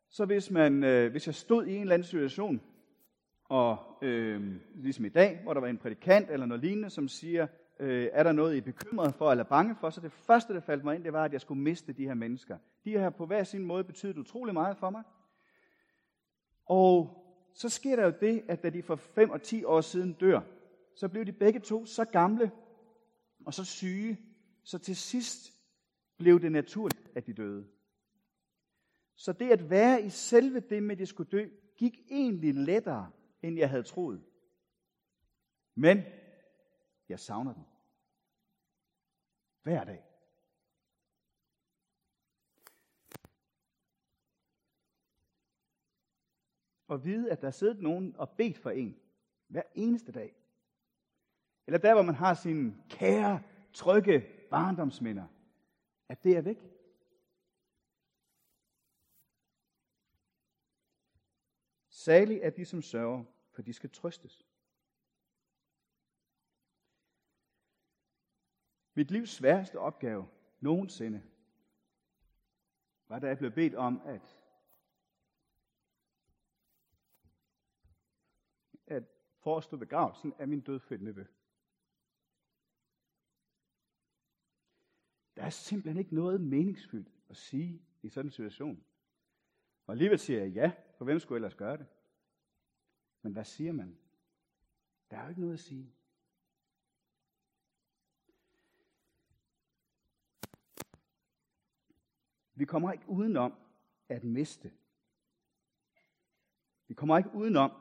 så 0.09 0.25
hvis, 0.25 0.51
man, 0.51 0.83
øh, 0.83 1.11
hvis 1.11 1.27
jeg 1.27 1.35
stod 1.35 1.65
i 1.65 1.75
en 1.75 1.81
eller 1.81 1.93
anden 1.93 2.05
situation, 2.05 2.61
og 3.49 3.77
øh, 4.01 4.55
ligesom 4.75 5.05
i 5.05 5.09
dag, 5.09 5.39
hvor 5.43 5.53
der 5.53 5.61
var 5.61 5.67
en 5.67 5.77
prædikant 5.77 6.29
eller 6.29 6.45
noget 6.45 6.63
lignende, 6.63 6.89
som 6.89 7.07
siger, 7.07 7.47
øh, 7.83 8.09
er 8.11 8.23
der 8.23 8.31
noget, 8.31 8.55
I 8.55 8.57
er 8.57 8.61
bekymret 8.61 9.15
for 9.15 9.31
eller 9.31 9.43
bange 9.43 9.75
for, 9.75 9.89
så 9.89 10.01
det 10.01 10.11
første, 10.11 10.53
der 10.53 10.59
faldt 10.59 10.83
mig 10.83 10.95
ind, 10.95 11.03
det 11.03 11.13
var, 11.13 11.25
at 11.25 11.33
jeg 11.33 11.41
skulle 11.41 11.61
miste 11.61 11.93
de 11.93 12.05
her 12.05 12.13
mennesker. 12.13 12.57
De 12.83 12.97
har 12.97 13.09
på 13.09 13.25
hver 13.25 13.43
sin 13.43 13.65
måde 13.65 13.83
betydet 13.83 14.17
utrolig 14.17 14.53
meget 14.53 14.77
for 14.77 14.89
mig. 14.89 15.03
Og 16.65 17.19
så 17.53 17.69
sker 17.69 17.95
der 17.95 18.05
jo 18.05 18.13
det, 18.21 18.43
at 18.47 18.63
da 18.63 18.69
de 18.69 18.83
for 18.83 18.95
5 18.95 19.29
og 19.29 19.41
10 19.41 19.63
år 19.63 19.81
siden 19.81 20.13
dør, 20.13 20.41
så 20.95 21.09
blev 21.09 21.25
de 21.25 21.31
begge 21.31 21.59
to 21.59 21.85
så 21.85 22.05
gamle 22.05 22.51
og 23.45 23.53
så 23.53 23.65
syge, 23.65 24.19
så 24.63 24.77
til 24.77 24.95
sidst 24.95 25.53
blev 26.17 26.41
det 26.41 26.51
naturligt, 26.51 27.11
at 27.15 27.27
de 27.27 27.33
døde. 27.33 27.67
Så 29.15 29.33
det 29.33 29.51
at 29.51 29.69
være 29.69 30.01
i 30.01 30.09
selve 30.09 30.59
det 30.59 30.83
med, 30.83 30.91
at 30.91 30.99
de 30.99 31.05
skulle 31.05 31.29
dø, 31.31 31.47
gik 31.77 31.99
egentlig 32.09 32.53
lettere, 32.53 33.11
end 33.41 33.57
jeg 33.57 33.69
havde 33.69 33.83
troet. 33.83 34.21
Men 35.75 36.01
jeg 37.09 37.19
savner 37.19 37.53
dem. 37.53 37.63
Hver 39.63 39.83
dag. 39.83 40.03
Og 46.87 47.05
vide, 47.05 47.31
at 47.31 47.41
der 47.41 47.51
sidder 47.51 47.73
nogen 47.73 48.15
og 48.15 48.29
bedt 48.29 48.57
for 48.57 48.69
en 48.69 48.99
hver 49.47 49.63
eneste 49.75 50.11
dag. 50.11 50.35
Eller 51.67 51.77
der, 51.77 51.93
hvor 51.93 52.03
man 52.03 52.15
har 52.15 52.33
sine 52.33 52.83
kære, 52.89 53.43
trygge 53.73 54.21
barndomsminder. 54.49 55.27
At 56.09 56.23
det 56.23 56.37
er 56.37 56.41
væk. 56.41 56.57
Særligt 61.89 62.43
er 62.43 62.49
de, 62.49 62.65
som 62.65 62.81
sørger, 62.81 63.23
for 63.51 63.61
de 63.61 63.73
skal 63.73 63.89
trøstes. 63.89 64.45
Mit 68.93 69.11
livs 69.11 69.29
sværeste 69.29 69.79
opgave 69.79 70.29
nogensinde 70.59 71.23
var, 73.07 73.19
da 73.19 73.27
jeg 73.27 73.37
blev 73.37 73.51
bedt 73.51 73.75
om 73.75 74.01
at, 74.05 74.39
at 78.87 79.03
forestå 79.39 79.77
begravelsen 79.77 80.33
af 80.39 80.47
min 80.47 80.61
dødfødte 80.61 81.03
nevø. 81.03 81.25
Der 85.35 85.43
er 85.43 85.49
simpelthen 85.49 85.97
ikke 85.97 86.15
noget 86.15 86.41
meningsfyldt 86.41 87.11
at 87.29 87.37
sige 87.37 87.85
i 88.01 88.09
sådan 88.09 88.27
en 88.27 88.31
situation. 88.31 88.83
Og 89.85 89.91
alligevel 89.91 90.19
siger 90.19 90.39
jeg 90.39 90.51
ja, 90.51 90.71
for 90.97 91.05
hvem 91.05 91.19
skulle 91.19 91.37
ellers 91.37 91.55
gøre 91.55 91.77
det? 91.77 91.87
Men 93.21 93.33
hvad 93.33 93.43
siger 93.43 93.71
man? 93.71 93.97
Der 95.09 95.17
er 95.17 95.23
jo 95.23 95.29
ikke 95.29 95.41
noget 95.41 95.53
at 95.53 95.59
sige. 95.59 95.95
Vi 102.55 102.65
kommer 102.65 102.91
ikke 102.91 103.09
udenom 103.09 103.53
at 104.09 104.23
miste. 104.23 104.71
Vi 106.87 106.93
kommer 106.93 107.17
ikke 107.17 107.33
udenom 107.33 107.71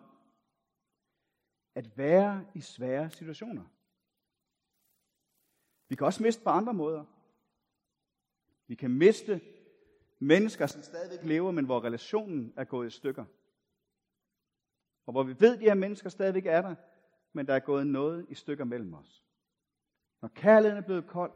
at 1.75 1.99
være 1.99 2.47
i 2.55 2.61
svære 2.61 3.11
situationer. 3.11 3.64
Vi 5.88 5.97
kan 5.97 6.07
også 6.07 6.23
miste 6.23 6.43
på 6.43 6.50
andre 6.50 6.75
måder. 6.75 7.05
Vi 8.67 8.75
kan 8.75 8.91
miste 8.91 9.41
mennesker, 10.19 10.67
som 10.67 10.83
stadigvæk 10.83 11.25
lever, 11.25 11.50
men 11.50 11.64
hvor 11.64 11.85
relationen 11.85 12.52
er 12.57 12.64
gået 12.64 12.87
i 12.87 12.91
stykker. 12.91 13.25
Og 15.07 15.12
hvor 15.12 15.23
vi 15.23 15.41
ved, 15.41 15.55
at 15.55 15.61
de 15.61 15.64
her 15.64 15.75
mennesker 15.75 16.11
stadigvæk 16.11 16.47
er 16.47 16.62
der, 16.62 16.75
men 17.33 17.47
der 17.47 17.55
er 17.55 17.61
gået 17.61 17.87
noget 17.87 18.26
i 18.29 18.35
stykker 18.35 18.64
mellem 18.64 18.95
os. 18.95 19.25
Når 20.21 20.29
kærligheden 20.29 20.83
er 20.83 20.87
blevet 20.87 21.07
kold, 21.07 21.33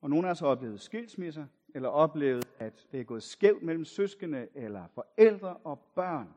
og 0.00 0.10
nogle 0.10 0.26
af 0.28 0.30
os 0.30 0.40
har 0.40 0.46
oplevet 0.46 0.80
skilsmisser, 0.80 1.46
eller 1.74 1.88
oplevet, 1.88 2.48
at 2.58 2.88
det 2.92 3.00
er 3.00 3.04
gået 3.04 3.22
skævt 3.22 3.62
mellem 3.62 3.84
søskende, 3.84 4.48
eller 4.54 4.86
forældre 4.86 5.56
og 5.56 5.78
børn. 5.94 6.34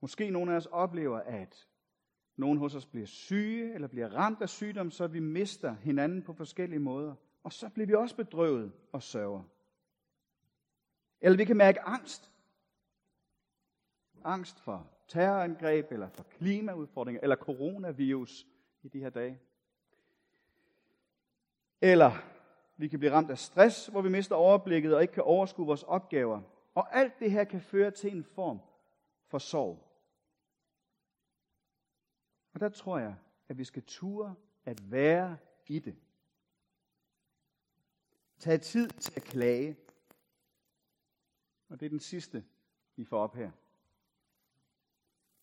Måske 0.00 0.30
nogle 0.30 0.52
af 0.52 0.56
os 0.56 0.66
oplever, 0.66 1.18
at 1.18 1.68
nogen 2.36 2.58
hos 2.58 2.74
os 2.74 2.86
bliver 2.86 3.06
syge, 3.06 3.74
eller 3.74 3.88
bliver 3.88 4.08
ramt 4.08 4.42
af 4.42 4.48
sygdom, 4.48 4.90
så 4.90 5.06
vi 5.06 5.20
mister 5.20 5.74
hinanden 5.74 6.22
på 6.22 6.32
forskellige 6.32 6.78
måder. 6.78 7.14
Og 7.42 7.52
så 7.52 7.68
bliver 7.68 7.86
vi 7.86 7.94
også 7.94 8.16
bedrøvet 8.16 8.72
og 8.92 9.02
sørger. 9.02 9.42
Eller 11.20 11.36
vi 11.36 11.44
kan 11.44 11.56
mærke 11.56 11.80
angst. 11.80 12.32
Angst 14.24 14.60
for 14.60 14.90
terrorangreb, 15.08 15.92
eller 15.92 16.08
for 16.08 16.22
klimaudfordringer, 16.22 17.20
eller 17.22 17.36
coronavirus 17.36 18.46
i 18.82 18.88
de 18.88 19.00
her 19.00 19.10
dage. 19.10 19.40
Eller 21.80 22.12
vi 22.76 22.88
kan 22.88 22.98
blive 22.98 23.12
ramt 23.12 23.30
af 23.30 23.38
stress, 23.38 23.86
hvor 23.86 24.02
vi 24.02 24.08
mister 24.08 24.34
overblikket 24.34 24.94
og 24.94 25.02
ikke 25.02 25.14
kan 25.14 25.22
overskue 25.22 25.66
vores 25.66 25.82
opgaver. 25.82 26.42
Og 26.74 26.96
alt 26.96 27.18
det 27.18 27.30
her 27.30 27.44
kan 27.44 27.60
føre 27.60 27.90
til 27.90 28.16
en 28.16 28.24
form 28.24 28.60
for 29.26 29.38
sorg. 29.38 29.84
Og 32.54 32.60
der 32.60 32.68
tror 32.68 32.98
jeg, 32.98 33.14
at 33.48 33.58
vi 33.58 33.64
skal 33.64 33.82
ture 33.82 34.34
at 34.64 34.90
være 34.90 35.36
i 35.66 35.78
det. 35.78 35.96
Tag 38.38 38.60
tid 38.60 38.88
til 38.88 39.12
at 39.16 39.22
klage. 39.22 39.76
Og 41.68 41.80
det 41.80 41.86
er 41.86 41.90
den 41.90 42.00
sidste, 42.00 42.44
vi 42.96 43.04
får 43.04 43.20
op 43.20 43.34
her. 43.34 43.50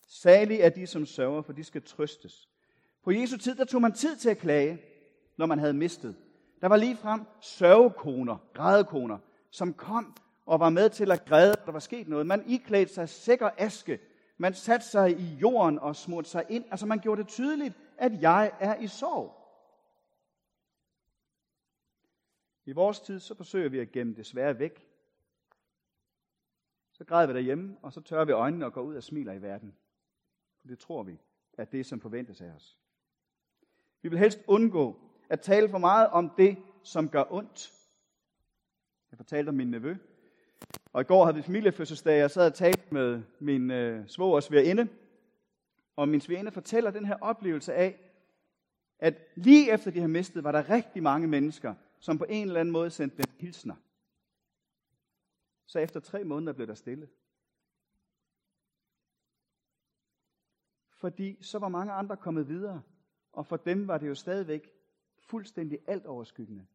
Salig 0.07 0.59
er 0.59 0.69
de, 0.69 0.87
som 0.87 1.05
sørger, 1.05 1.41
for 1.41 1.53
de 1.53 1.63
skal 1.63 1.81
trøstes. 1.81 2.49
På 3.03 3.11
Jesu 3.11 3.37
tid, 3.37 3.55
der 3.55 3.65
tog 3.65 3.81
man 3.81 3.93
tid 3.93 4.17
til 4.17 4.29
at 4.29 4.37
klage, 4.37 4.81
når 5.37 5.45
man 5.45 5.59
havde 5.59 5.73
mistet. 5.73 6.24
Der 6.65 6.69
var 6.69 6.77
lige 6.77 6.97
frem 6.97 7.25
sørgekoner, 7.39 8.37
grædekoner, 8.53 9.17
som 9.49 9.73
kom 9.73 10.15
og 10.45 10.59
var 10.59 10.69
med 10.69 10.89
til 10.89 11.11
at 11.11 11.25
græde, 11.25 11.55
der 11.65 11.71
var 11.71 11.79
sket 11.79 12.07
noget. 12.07 12.27
Man 12.27 12.43
iklædte 12.49 12.93
sig 12.93 13.09
sikker 13.09 13.49
aske. 13.57 13.99
Man 14.37 14.53
satte 14.53 14.85
sig 14.85 15.19
i 15.19 15.35
jorden 15.35 15.79
og 15.79 15.95
smurte 15.95 16.29
sig 16.29 16.45
ind. 16.49 16.65
Altså 16.71 16.85
man 16.85 16.99
gjorde 16.99 17.21
det 17.21 17.29
tydeligt, 17.29 17.79
at 17.97 18.21
jeg 18.21 18.51
er 18.59 18.75
i 18.75 18.87
sorg. 18.87 19.35
I 22.65 22.71
vores 22.71 22.99
tid, 22.99 23.19
så 23.19 23.35
forsøger 23.35 23.69
vi 23.69 23.79
at 23.79 23.91
gemme 23.91 24.15
det 24.15 24.25
svære 24.25 24.59
væk. 24.59 24.87
Så 26.91 27.05
græder 27.05 27.27
vi 27.27 27.33
derhjemme, 27.33 27.77
og 27.81 27.93
så 27.93 28.01
tørrer 28.01 28.25
vi 28.25 28.31
øjnene 28.31 28.65
og 28.65 28.73
går 28.73 28.81
ud 28.81 28.95
og 28.95 29.03
smiler 29.03 29.33
i 29.33 29.41
verden. 29.41 29.75
For 30.61 30.67
det 30.67 30.79
tror 30.79 31.03
vi, 31.03 31.19
at 31.57 31.71
det 31.71 31.85
som 31.85 32.01
forventes 32.01 32.41
af 32.41 32.51
os. 32.51 32.77
Vi 34.01 34.09
vil 34.09 34.19
helst 34.19 34.39
undgå 34.47 35.05
at 35.29 35.41
tale 35.41 35.69
for 35.69 35.77
meget 35.77 36.09
om 36.09 36.31
det, 36.37 36.57
som 36.83 37.09
gør 37.09 37.23
ondt. 37.29 37.71
Jeg 39.11 39.17
fortalte 39.17 39.49
om 39.49 39.55
min 39.55 39.71
nevø. 39.71 39.95
Og 40.93 41.01
i 41.01 41.03
går 41.03 41.25
havde 41.25 41.35
vi 41.35 41.41
familiefødselsdag, 41.41 42.13
og 42.13 42.19
jeg 42.19 42.31
sad 42.31 42.47
og 42.47 42.53
talte 42.53 42.93
med 42.93 43.23
min 43.39 43.71
øh, 43.71 44.07
svoger 44.07 44.39
svigerinde. 44.39 44.87
Og 45.95 46.09
min 46.09 46.21
svigerinde 46.21 46.51
fortæller 46.51 46.91
den 46.91 47.05
her 47.05 47.17
oplevelse 47.21 47.73
af, 47.73 47.99
at 48.99 49.13
lige 49.35 49.71
efter 49.71 49.91
de 49.91 49.99
har 49.99 50.07
mistet, 50.07 50.43
var 50.43 50.51
der 50.51 50.69
rigtig 50.69 51.03
mange 51.03 51.27
mennesker, 51.27 51.75
som 51.99 52.17
på 52.17 52.25
en 52.29 52.47
eller 52.47 52.59
anden 52.59 52.71
måde 52.71 52.89
sendte 52.89 53.17
dem 53.17 53.25
hilsner. 53.39 53.75
Så 55.65 55.79
efter 55.79 55.99
tre 55.99 56.23
måneder 56.23 56.53
blev 56.53 56.67
der 56.67 56.73
stille. 56.73 57.09
Fordi 60.91 61.43
så 61.43 61.59
var 61.59 61.69
mange 61.69 61.93
andre 61.93 62.17
kommet 62.17 62.47
videre, 62.47 62.81
og 63.31 63.45
for 63.45 63.57
dem 63.57 63.87
var 63.87 63.97
det 63.97 64.07
jo 64.07 64.15
stadigvæk 64.15 64.69
fuldstændig 65.27 65.79
alt 65.87 66.05
overskyggende. 66.05 66.65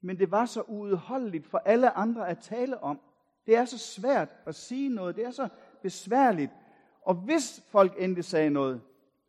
Men 0.00 0.18
det 0.18 0.30
var 0.30 0.46
så 0.46 0.62
uudholdeligt 0.62 1.46
for 1.46 1.58
alle 1.58 1.90
andre 1.90 2.28
at 2.28 2.38
tale 2.38 2.82
om. 2.82 3.00
Det 3.46 3.56
er 3.56 3.64
så 3.64 3.78
svært 3.78 4.28
at 4.46 4.54
sige 4.54 4.88
noget. 4.88 5.16
Det 5.16 5.24
er 5.24 5.30
så 5.30 5.48
besværligt. 5.82 6.50
Og 7.02 7.14
hvis 7.14 7.62
folk 7.68 7.94
endelig 7.98 8.24
sagde 8.24 8.50
noget, 8.50 8.80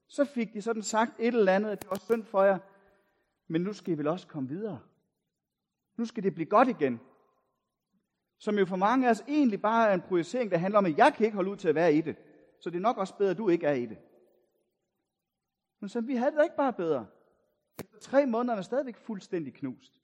så 0.07 0.25
fik 0.25 0.53
de 0.53 0.61
sådan 0.61 0.83
sagt 0.83 1.11
et 1.19 1.35
eller 1.35 1.55
andet, 1.55 1.69
at 1.69 1.81
det 1.81 1.89
var 1.89 1.97
synd 1.97 2.23
for 2.23 2.43
jer. 2.43 2.57
Men 3.47 3.61
nu 3.61 3.73
skal 3.73 3.93
I 3.93 3.97
vel 3.97 4.07
også 4.07 4.27
komme 4.27 4.49
videre. 4.49 4.79
Nu 5.97 6.05
skal 6.05 6.23
det 6.23 6.33
blive 6.33 6.49
godt 6.49 6.67
igen. 6.67 6.99
Som 8.37 8.57
jo 8.57 8.65
for 8.65 8.75
mange 8.75 9.07
af 9.07 9.11
os 9.11 9.23
egentlig 9.27 9.61
bare 9.61 9.89
er 9.89 9.93
en 9.93 10.01
projicering, 10.01 10.51
der 10.51 10.57
handler 10.57 10.77
om, 10.77 10.85
at 10.85 10.97
jeg 10.97 11.13
kan 11.13 11.25
ikke 11.25 11.35
holde 11.35 11.51
ud 11.51 11.57
til 11.57 11.69
at 11.69 11.75
være 11.75 11.93
i 11.93 12.01
det. 12.01 12.15
Så 12.59 12.69
det 12.69 12.75
er 12.75 12.81
nok 12.81 12.97
også 12.97 13.17
bedre, 13.17 13.31
at 13.31 13.37
du 13.37 13.49
ikke 13.49 13.67
er 13.67 13.73
i 13.73 13.85
det. 13.85 13.97
Men 15.79 15.89
så 15.89 16.01
vi 16.01 16.15
havde 16.15 16.31
det 16.31 16.43
ikke 16.43 16.55
bare 16.55 16.73
bedre. 16.73 17.07
Efter 17.81 17.99
tre 17.99 18.25
måneder 18.25 18.53
er 18.53 18.57
man 18.57 18.63
stadigvæk 18.63 18.97
fuldstændig 18.97 19.53
knust. 19.53 19.99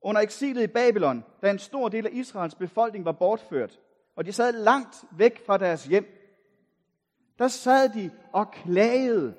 Under 0.00 0.20
eksilet 0.20 0.62
i 0.62 0.66
Babylon, 0.66 1.24
da 1.42 1.50
en 1.50 1.58
stor 1.58 1.88
del 1.88 2.06
af 2.06 2.10
Israels 2.12 2.54
befolkning 2.54 3.04
var 3.04 3.12
bortført, 3.12 3.80
og 4.16 4.24
de 4.24 4.32
sad 4.32 4.52
langt 4.52 5.04
væk 5.16 5.46
fra 5.46 5.58
deres 5.58 5.84
hjem, 5.84 6.06
der 7.38 7.48
sad 7.48 7.88
de 7.88 8.10
og 8.32 8.52
klagede 8.52 9.34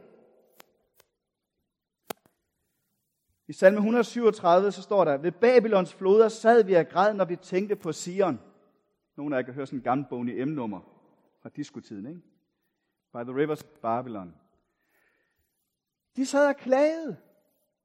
I 3.48 3.53
salme 3.53 3.77
137, 3.77 4.72
så 4.72 4.82
står 4.82 5.06
der, 5.06 5.18
ved 5.18 5.32
Babylons 5.32 5.94
floder 5.94 6.30
sad 6.30 6.63
vi 6.63 6.74
og 6.74 6.88
græd, 6.88 7.13
når 7.13 7.25
vi 7.25 7.36
tænkte 7.36 7.75
på 7.75 7.92
Sion. 7.92 8.39
Nogle 9.15 9.36
af 9.36 9.39
jer 9.39 9.46
kan 9.46 9.53
høre 9.53 9.65
sådan 9.65 9.80
en 9.80 9.84
gammel 9.84 10.08
Boney 10.10 10.44
M-nummer 10.44 10.80
fra 11.42 11.50
diskotiden, 11.50 12.06
ikke? 12.06 12.22
By 13.13 13.18
the 13.18 13.36
rivers 13.36 13.63
of 13.63 13.70
Babylon. 13.82 14.36
De 16.15 16.25
sad 16.25 16.48
og 16.48 16.55
klagede. 16.55 17.17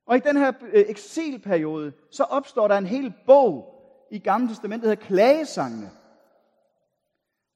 Og 0.07 0.17
i 0.17 0.21
den 0.21 0.37
her 0.37 0.53
øh, 0.63 0.85
eksilperiode, 0.89 1.93
så 2.11 2.25
opstår 2.25 2.69
der 2.69 2.79
en 2.79 2.87
hel 2.87 3.15
bog 3.27 3.75
i 4.11 4.19
Gamle 4.19 4.49
Testamentet, 4.49 4.83
der 4.83 4.91
hedder 4.91 5.07
Klagesangene. 5.07 5.91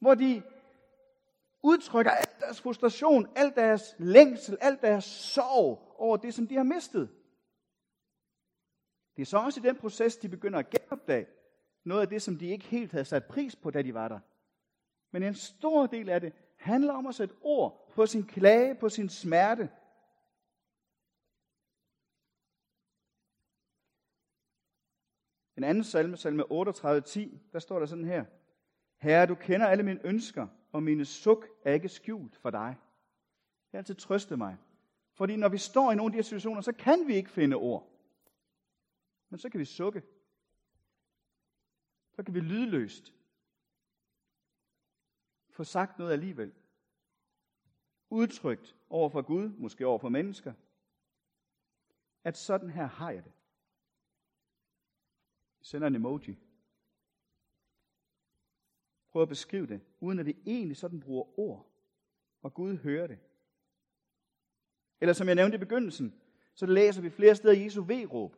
Hvor 0.00 0.14
de 0.14 0.43
udtrykker 1.62 2.11
al 2.11 2.26
deres 2.41 2.61
frustration, 2.61 3.29
al 3.37 3.52
deres 3.57 3.95
længsel, 3.99 4.59
al 4.61 4.79
deres 4.83 5.05
sorg 5.05 5.95
over 5.99 6.17
det, 6.17 6.35
som 6.35 6.47
de 6.47 6.57
har 6.57 6.62
mistet. 6.62 7.09
Det 9.17 9.23
er 9.23 9.26
så 9.26 9.38
også 9.38 9.61
i 9.61 9.62
den 9.62 9.76
proces, 9.76 10.17
de 10.17 10.29
begynder 10.29 10.59
at 10.59 10.71
genopdage 10.71 11.26
noget 11.85 12.02
af 12.02 12.09
det, 12.09 12.23
som 12.23 12.38
de 12.38 12.47
ikke 12.47 12.64
helt 12.64 12.93
havde 12.93 13.05
sat 13.05 13.25
pris 13.25 13.57
på, 13.57 13.71
da 13.71 13.83
de 13.83 13.95
var 13.95 14.09
der. 14.09 14.19
Men 15.12 15.23
en 15.23 15.35
stor 15.35 15.87
del 15.87 16.09
af 16.09 16.21
det 16.21 16.33
handler 16.57 16.93
om 16.93 17.07
at 17.07 17.14
sætte 17.14 17.35
ord 17.43 17.93
på 17.95 18.07
sin 18.07 18.26
klage, 18.26 18.75
på 18.75 18.88
sin 18.88 19.09
smerte. 19.09 19.69
En 25.62 25.69
anden 25.69 25.85
salme, 25.85 26.16
salme 26.16 26.42
38.10, 26.42 27.38
der 27.52 27.59
står 27.59 27.78
der 27.78 27.87
sådan 27.87 28.04
her. 28.04 28.25
Herre, 28.97 29.26
du 29.26 29.35
kender 29.35 29.66
alle 29.66 29.83
mine 29.83 30.07
ønsker, 30.07 30.49
og 30.73 30.83
mine 30.83 31.04
suk 31.04 31.47
er 31.64 31.73
ikke 31.73 31.88
skjult 31.88 32.37
for 32.37 32.50
dig. 32.50 32.76
Det 33.64 33.71
har 33.71 33.78
altid 33.78 33.95
trøstet 33.95 34.38
mig. 34.38 34.57
Fordi 35.12 35.37
når 35.37 35.49
vi 35.49 35.59
står 35.59 35.92
i 35.92 35.95
nogle 35.95 36.09
af 36.09 36.12
de 36.12 36.16
her 36.16 36.23
situationer, 36.23 36.61
så 36.61 36.73
kan 36.73 37.07
vi 37.07 37.14
ikke 37.14 37.31
finde 37.31 37.57
ord. 37.57 37.90
Men 39.28 39.38
så 39.38 39.49
kan 39.49 39.61
vi 39.61 39.64
sukke. 39.64 40.02
Så 42.12 42.23
kan 42.23 42.35
vi 42.35 42.40
lydløst 42.40 43.14
få 45.50 45.64
sagt 45.64 45.99
noget 45.99 46.12
alligevel. 46.12 46.52
Udtrykt 48.11 48.76
over 48.90 49.09
for 49.09 49.23
Gud, 49.23 49.49
måske 49.49 49.87
over 49.87 49.99
for 49.99 50.09
mennesker. 50.09 50.52
At 52.25 52.37
sådan 52.37 52.71
her 52.71 52.87
har 52.87 53.11
jeg 53.11 53.25
det. 53.25 53.33
Sender 55.62 55.87
en 55.88 55.95
emoji. 55.95 56.38
Prøv 59.12 59.23
at 59.23 59.28
beskrive 59.28 59.66
det, 59.66 59.81
uden 60.00 60.19
at 60.19 60.26
vi 60.26 60.37
egentlig 60.47 60.76
sådan 60.76 61.00
bruger 61.00 61.38
ord, 61.38 61.66
og 62.42 62.54
Gud 62.54 62.76
hører 62.76 63.07
det. 63.07 63.19
Eller 65.00 65.12
som 65.12 65.26
jeg 65.26 65.35
nævnte 65.35 65.57
i 65.57 65.59
begyndelsen, 65.59 66.14
så 66.54 66.66
læser 66.66 67.02
vi 67.02 67.11
flere 67.11 67.35
steder 67.35 67.64
Jesu 67.64 67.83
V-råb. 67.83 68.37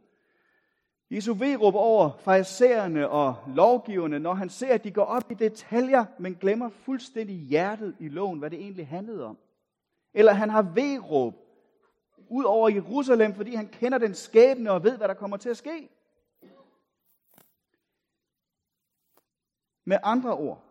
Jesu 1.11 1.35
V-råb 1.35 1.75
over 1.75 2.17
farisæerne 2.19 3.09
og 3.09 3.37
lovgiverne, 3.47 4.19
når 4.19 4.35
han 4.35 4.49
ser, 4.49 4.75
at 4.75 4.85
de 4.85 4.91
går 4.91 5.05
op 5.05 5.31
i 5.31 5.35
detaljer, 5.35 6.05
men 6.19 6.35
glemmer 6.35 6.69
fuldstændig 6.69 7.37
hjertet 7.37 7.97
i 8.01 8.09
loven, 8.09 8.39
hvad 8.39 8.51
det 8.51 8.61
egentlig 8.61 8.89
handlede 8.89 9.25
om. 9.25 9.39
Eller 10.15 10.33
han 10.33 10.51
har 10.51 10.63
V-råb 10.63 11.35
ud 12.29 12.45
over 12.45 12.69
Jerusalem, 12.69 13.35
fordi 13.35 13.55
han 13.55 13.69
kender 13.69 13.99
den 13.99 14.15
skæbne 14.15 14.71
og 14.71 14.85
ved, 14.85 14.97
hvad 14.97 15.09
der 15.09 15.15
kommer 15.15 15.37
til 15.37 15.49
at 15.49 15.57
ske. 15.57 15.89
Med 19.85 19.99
andre 20.03 20.37
ord, 20.37 20.65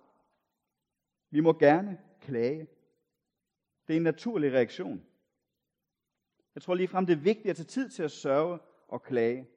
vi 1.30 1.40
må 1.40 1.54
gerne 1.54 2.00
klage. 2.22 2.68
Det 3.88 3.94
er 3.94 3.98
en 3.98 4.04
naturlig 4.04 4.54
reaktion. 4.54 5.06
Jeg 6.56 6.64
tror 6.64 6.76
lige 6.76 6.88
frem, 6.88 7.06
det 7.06 7.14
er 7.14 7.22
vigtigt 7.22 7.50
at 7.50 7.56
tage 7.56 7.68
tid 7.68 7.90
til 7.90 8.04
at 8.04 8.12
sørge 8.12 8.60
og 8.88 9.04
klage. 9.04 9.50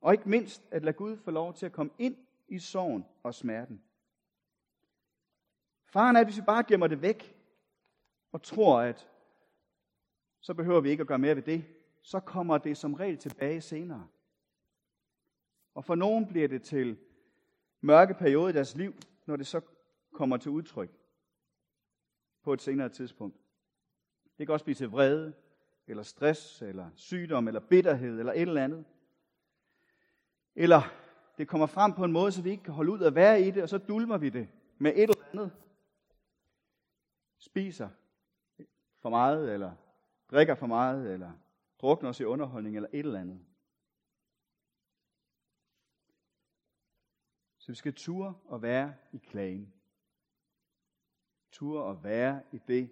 Og 0.00 0.12
ikke 0.12 0.28
mindst 0.28 0.62
at 0.70 0.84
lade 0.84 0.96
Gud 0.96 1.16
få 1.16 1.30
lov 1.30 1.54
til 1.54 1.66
at 1.66 1.72
komme 1.72 1.92
ind 1.98 2.16
i 2.48 2.58
sorgen 2.58 3.04
og 3.22 3.34
smerten. 3.34 3.82
Faren 5.86 6.16
er, 6.16 6.20
at 6.20 6.26
hvis 6.26 6.36
vi 6.36 6.42
bare 6.46 6.64
gemmer 6.64 6.86
det 6.86 7.02
væk 7.02 7.36
og 8.32 8.42
tror, 8.42 8.80
at 8.80 9.08
så 10.40 10.54
behøver 10.54 10.80
vi 10.80 10.90
ikke 10.90 11.00
at 11.00 11.06
gøre 11.06 11.18
mere 11.18 11.36
ved 11.36 11.42
det, 11.42 11.64
så 12.02 12.20
kommer 12.20 12.58
det 12.58 12.76
som 12.76 12.94
regel 12.94 13.18
tilbage 13.18 13.60
senere. 13.60 14.08
Og 15.74 15.84
for 15.84 15.94
nogen 15.94 16.26
bliver 16.26 16.48
det 16.48 16.62
til 16.62 16.98
mørke 17.86 18.14
periode 18.14 18.50
i 18.50 18.52
deres 18.52 18.74
liv, 18.74 18.94
når 19.26 19.36
det 19.36 19.46
så 19.46 19.60
kommer 20.12 20.36
til 20.36 20.50
udtryk 20.50 20.90
på 22.42 22.52
et 22.52 22.62
senere 22.62 22.88
tidspunkt. 22.88 23.36
Det 24.38 24.46
kan 24.46 24.52
også 24.52 24.64
blive 24.64 24.74
til 24.74 24.88
vrede, 24.88 25.32
eller 25.86 26.02
stress, 26.02 26.62
eller 26.62 26.90
sygdom, 26.94 27.48
eller 27.48 27.60
bitterhed, 27.60 28.18
eller 28.18 28.32
et 28.32 28.42
eller 28.42 28.64
andet. 28.64 28.84
Eller 30.54 30.82
det 31.38 31.48
kommer 31.48 31.66
frem 31.66 31.92
på 31.92 32.04
en 32.04 32.12
måde, 32.12 32.32
så 32.32 32.42
vi 32.42 32.50
ikke 32.50 32.62
kan 32.62 32.74
holde 32.74 32.92
ud 32.92 33.00
at 33.00 33.14
være 33.14 33.40
i 33.42 33.50
det, 33.50 33.62
og 33.62 33.68
så 33.68 33.78
dulmer 33.78 34.18
vi 34.18 34.28
det 34.28 34.48
med 34.78 34.92
et 34.94 35.02
eller 35.02 35.24
andet. 35.32 35.50
Spiser 37.38 37.88
for 38.98 39.10
meget, 39.10 39.52
eller 39.54 39.72
drikker 40.30 40.54
for 40.54 40.66
meget, 40.66 41.12
eller 41.12 41.32
drukner 41.80 42.08
os 42.08 42.20
i 42.20 42.24
underholdning, 42.24 42.76
eller 42.76 42.88
et 42.92 42.98
eller 42.98 43.20
andet. 43.20 43.40
Så 47.66 47.72
vi 47.72 47.76
skal 47.76 47.94
ture 47.94 48.34
og 48.44 48.62
være 48.62 48.94
i 49.12 49.18
klagen. 49.18 49.72
Ture 51.50 51.82
og 51.82 52.04
være 52.04 52.42
i 52.52 52.60
det, 52.68 52.90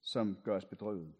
som 0.00 0.38
gør 0.44 0.56
os 0.56 0.64
bedrøvet. 0.64 1.14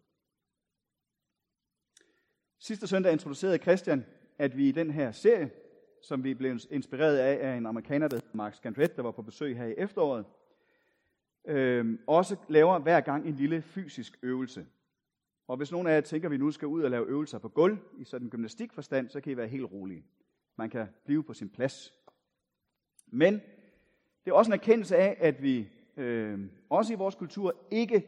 Sidste 2.57 2.87
søndag 2.87 3.13
introducerede 3.13 3.57
Christian, 3.57 4.05
at 4.37 4.57
vi 4.57 4.69
i 4.69 4.71
den 4.71 4.91
her 4.91 5.11
serie, 5.11 5.51
som 6.01 6.23
vi 6.23 6.33
blev 6.33 6.59
inspireret 6.69 7.17
af 7.17 7.49
af 7.51 7.57
en 7.57 7.65
amerikaner, 7.65 8.07
der 8.07 8.15
hedder 8.15 8.37
Mark 8.37 8.53
Scandrett, 8.55 8.95
der 8.95 9.01
var 9.01 9.11
på 9.11 9.21
besøg 9.21 9.57
her 9.57 9.65
i 9.65 9.75
efteråret, 9.77 10.25
øh, 11.45 11.99
også 12.07 12.35
laver 12.49 12.79
hver 12.79 13.01
gang 13.01 13.27
en 13.27 13.35
lille 13.35 13.61
fysisk 13.61 14.19
øvelse. 14.21 14.67
Og 15.47 15.57
hvis 15.57 15.71
nogen 15.71 15.87
af 15.87 15.95
jer 15.95 16.01
tænker, 16.01 16.27
at 16.27 16.31
vi 16.31 16.37
nu 16.37 16.51
skal 16.51 16.67
ud 16.67 16.83
og 16.83 16.91
lave 16.91 17.07
øvelser 17.07 17.39
på 17.39 17.49
gulv, 17.49 17.77
i 17.97 18.03
sådan 18.03 18.27
en 18.27 18.31
gymnastikforstand, 18.31 19.09
så 19.09 19.21
kan 19.21 19.31
I 19.31 19.37
være 19.37 19.47
helt 19.47 19.71
rolige. 19.71 20.05
Man 20.57 20.69
kan 20.69 20.87
blive 21.05 21.23
på 21.23 21.33
sin 21.33 21.49
plads. 21.49 21.93
Men 23.07 23.33
det 24.25 24.31
er 24.31 24.35
også 24.35 24.49
en 24.49 24.53
erkendelse 24.53 24.97
af, 24.97 25.17
at 25.19 25.41
vi 25.41 25.69
øh, 25.97 26.39
også 26.69 26.93
i 26.93 26.95
vores 26.95 27.15
kultur 27.15 27.55
ikke 27.71 28.05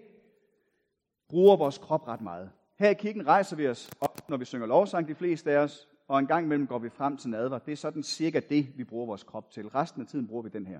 bruger 1.27 1.57
vores 1.57 1.77
krop 1.77 2.07
ret 2.07 2.21
meget. 2.21 2.51
Her 2.79 2.89
i 2.89 2.93
kirken 2.93 3.27
rejser 3.27 3.55
vi 3.55 3.67
os 3.67 3.89
op, 4.01 4.29
når 4.29 4.37
vi 4.37 4.45
synger 4.45 4.67
lovsang, 4.67 5.07
de 5.07 5.15
fleste 5.15 5.51
af 5.51 5.57
os, 5.57 5.87
og 6.07 6.19
en 6.19 6.27
gang 6.27 6.45
imellem 6.45 6.67
går 6.67 6.79
vi 6.79 6.89
frem 6.89 7.17
til 7.17 7.29
nadver. 7.29 7.59
Det 7.59 7.71
er 7.71 7.75
sådan 7.75 8.03
cirka 8.03 8.39
det, 8.39 8.77
vi 8.77 8.83
bruger 8.83 9.05
vores 9.05 9.23
krop 9.23 9.51
til. 9.51 9.67
Resten 9.67 10.01
af 10.01 10.07
tiden 10.07 10.27
bruger 10.27 10.43
vi 10.43 10.49
den 10.49 10.67
her. 10.67 10.79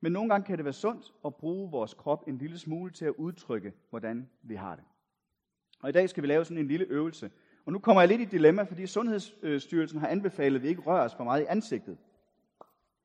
Men 0.00 0.12
nogle 0.12 0.30
gange 0.30 0.46
kan 0.46 0.56
det 0.56 0.64
være 0.64 0.72
sundt 0.72 1.14
at 1.24 1.34
bruge 1.34 1.70
vores 1.70 1.94
krop 1.94 2.28
en 2.28 2.38
lille 2.38 2.58
smule 2.58 2.92
til 2.92 3.04
at 3.04 3.14
udtrykke, 3.18 3.72
hvordan 3.90 4.30
vi 4.42 4.54
har 4.54 4.76
det. 4.76 4.84
Og 5.80 5.88
i 5.88 5.92
dag 5.92 6.10
skal 6.10 6.22
vi 6.22 6.28
lave 6.28 6.44
sådan 6.44 6.58
en 6.58 6.68
lille 6.68 6.86
øvelse. 6.86 7.30
Og 7.68 7.72
nu 7.72 7.78
kommer 7.78 8.02
jeg 8.02 8.08
lidt 8.08 8.20
i 8.20 8.24
dilemma, 8.24 8.62
fordi 8.62 8.86
Sundhedsstyrelsen 8.86 10.00
har 10.00 10.08
anbefalet, 10.08 10.56
at 10.56 10.62
vi 10.62 10.68
ikke 10.68 10.80
rører 10.80 11.04
os 11.04 11.14
for 11.14 11.24
meget 11.24 11.42
i 11.42 11.44
ansigtet. 11.48 11.98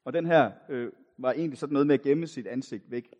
Og 0.05 0.13
den 0.13 0.25
her 0.25 0.51
øh, 0.69 0.91
var 1.17 1.31
egentlig 1.31 1.57
sådan 1.57 1.73
noget 1.73 1.87
med 1.87 1.93
at 1.93 2.01
gemme 2.01 2.27
sit 2.27 2.47
ansigt 2.47 2.91
væk. 2.91 3.15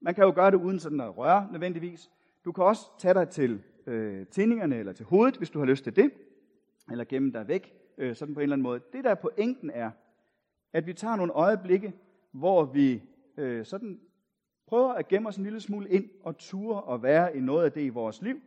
Man 0.00 0.14
kan 0.14 0.24
jo 0.24 0.32
gøre 0.34 0.50
det 0.50 0.56
uden 0.56 0.78
sådan 0.78 1.00
at 1.00 1.16
røre 1.16 1.48
nødvendigvis. 1.52 2.10
Du 2.44 2.52
kan 2.52 2.64
også 2.64 2.82
tage 2.98 3.14
dig 3.14 3.28
til 3.28 3.62
øh, 3.86 4.26
tændingerne 4.26 4.76
eller 4.76 4.92
til 4.92 5.06
hovedet, 5.06 5.36
hvis 5.36 5.50
du 5.50 5.58
har 5.58 5.66
lyst 5.66 5.84
til 5.84 5.96
det. 5.96 6.10
Eller 6.90 7.04
gemme 7.04 7.32
dig 7.32 7.48
væk, 7.48 7.74
øh, 7.98 8.16
sådan 8.16 8.34
på 8.34 8.40
en 8.40 8.42
eller 8.42 8.54
anden 8.54 8.62
måde. 8.62 8.80
Det 8.92 9.04
der 9.04 9.14
pointen 9.14 9.70
er, 9.70 9.90
at 10.72 10.86
vi 10.86 10.92
tager 10.92 11.16
nogle 11.16 11.32
øjeblikke, 11.32 11.92
hvor 12.32 12.64
vi 12.64 13.02
øh, 13.36 13.64
sådan 13.64 14.00
prøver 14.66 14.92
at 14.92 15.08
gemme 15.08 15.28
os 15.28 15.36
en 15.36 15.44
lille 15.44 15.60
smule 15.60 15.88
ind 15.88 16.10
og 16.22 16.38
ture 16.38 16.82
og 16.82 17.02
være 17.02 17.36
i 17.36 17.40
noget 17.40 17.64
af 17.64 17.72
det 17.72 17.82
i 17.82 17.88
vores 17.88 18.22
liv, 18.22 18.40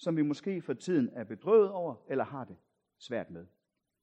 som 0.00 0.16
vi 0.16 0.22
måske 0.22 0.62
for 0.62 0.72
tiden 0.72 1.10
er 1.12 1.24
bedrøvet 1.24 1.70
over 1.70 1.94
eller 2.08 2.24
har 2.24 2.44
det 2.44 2.56
svært 2.98 3.30
med. 3.30 3.46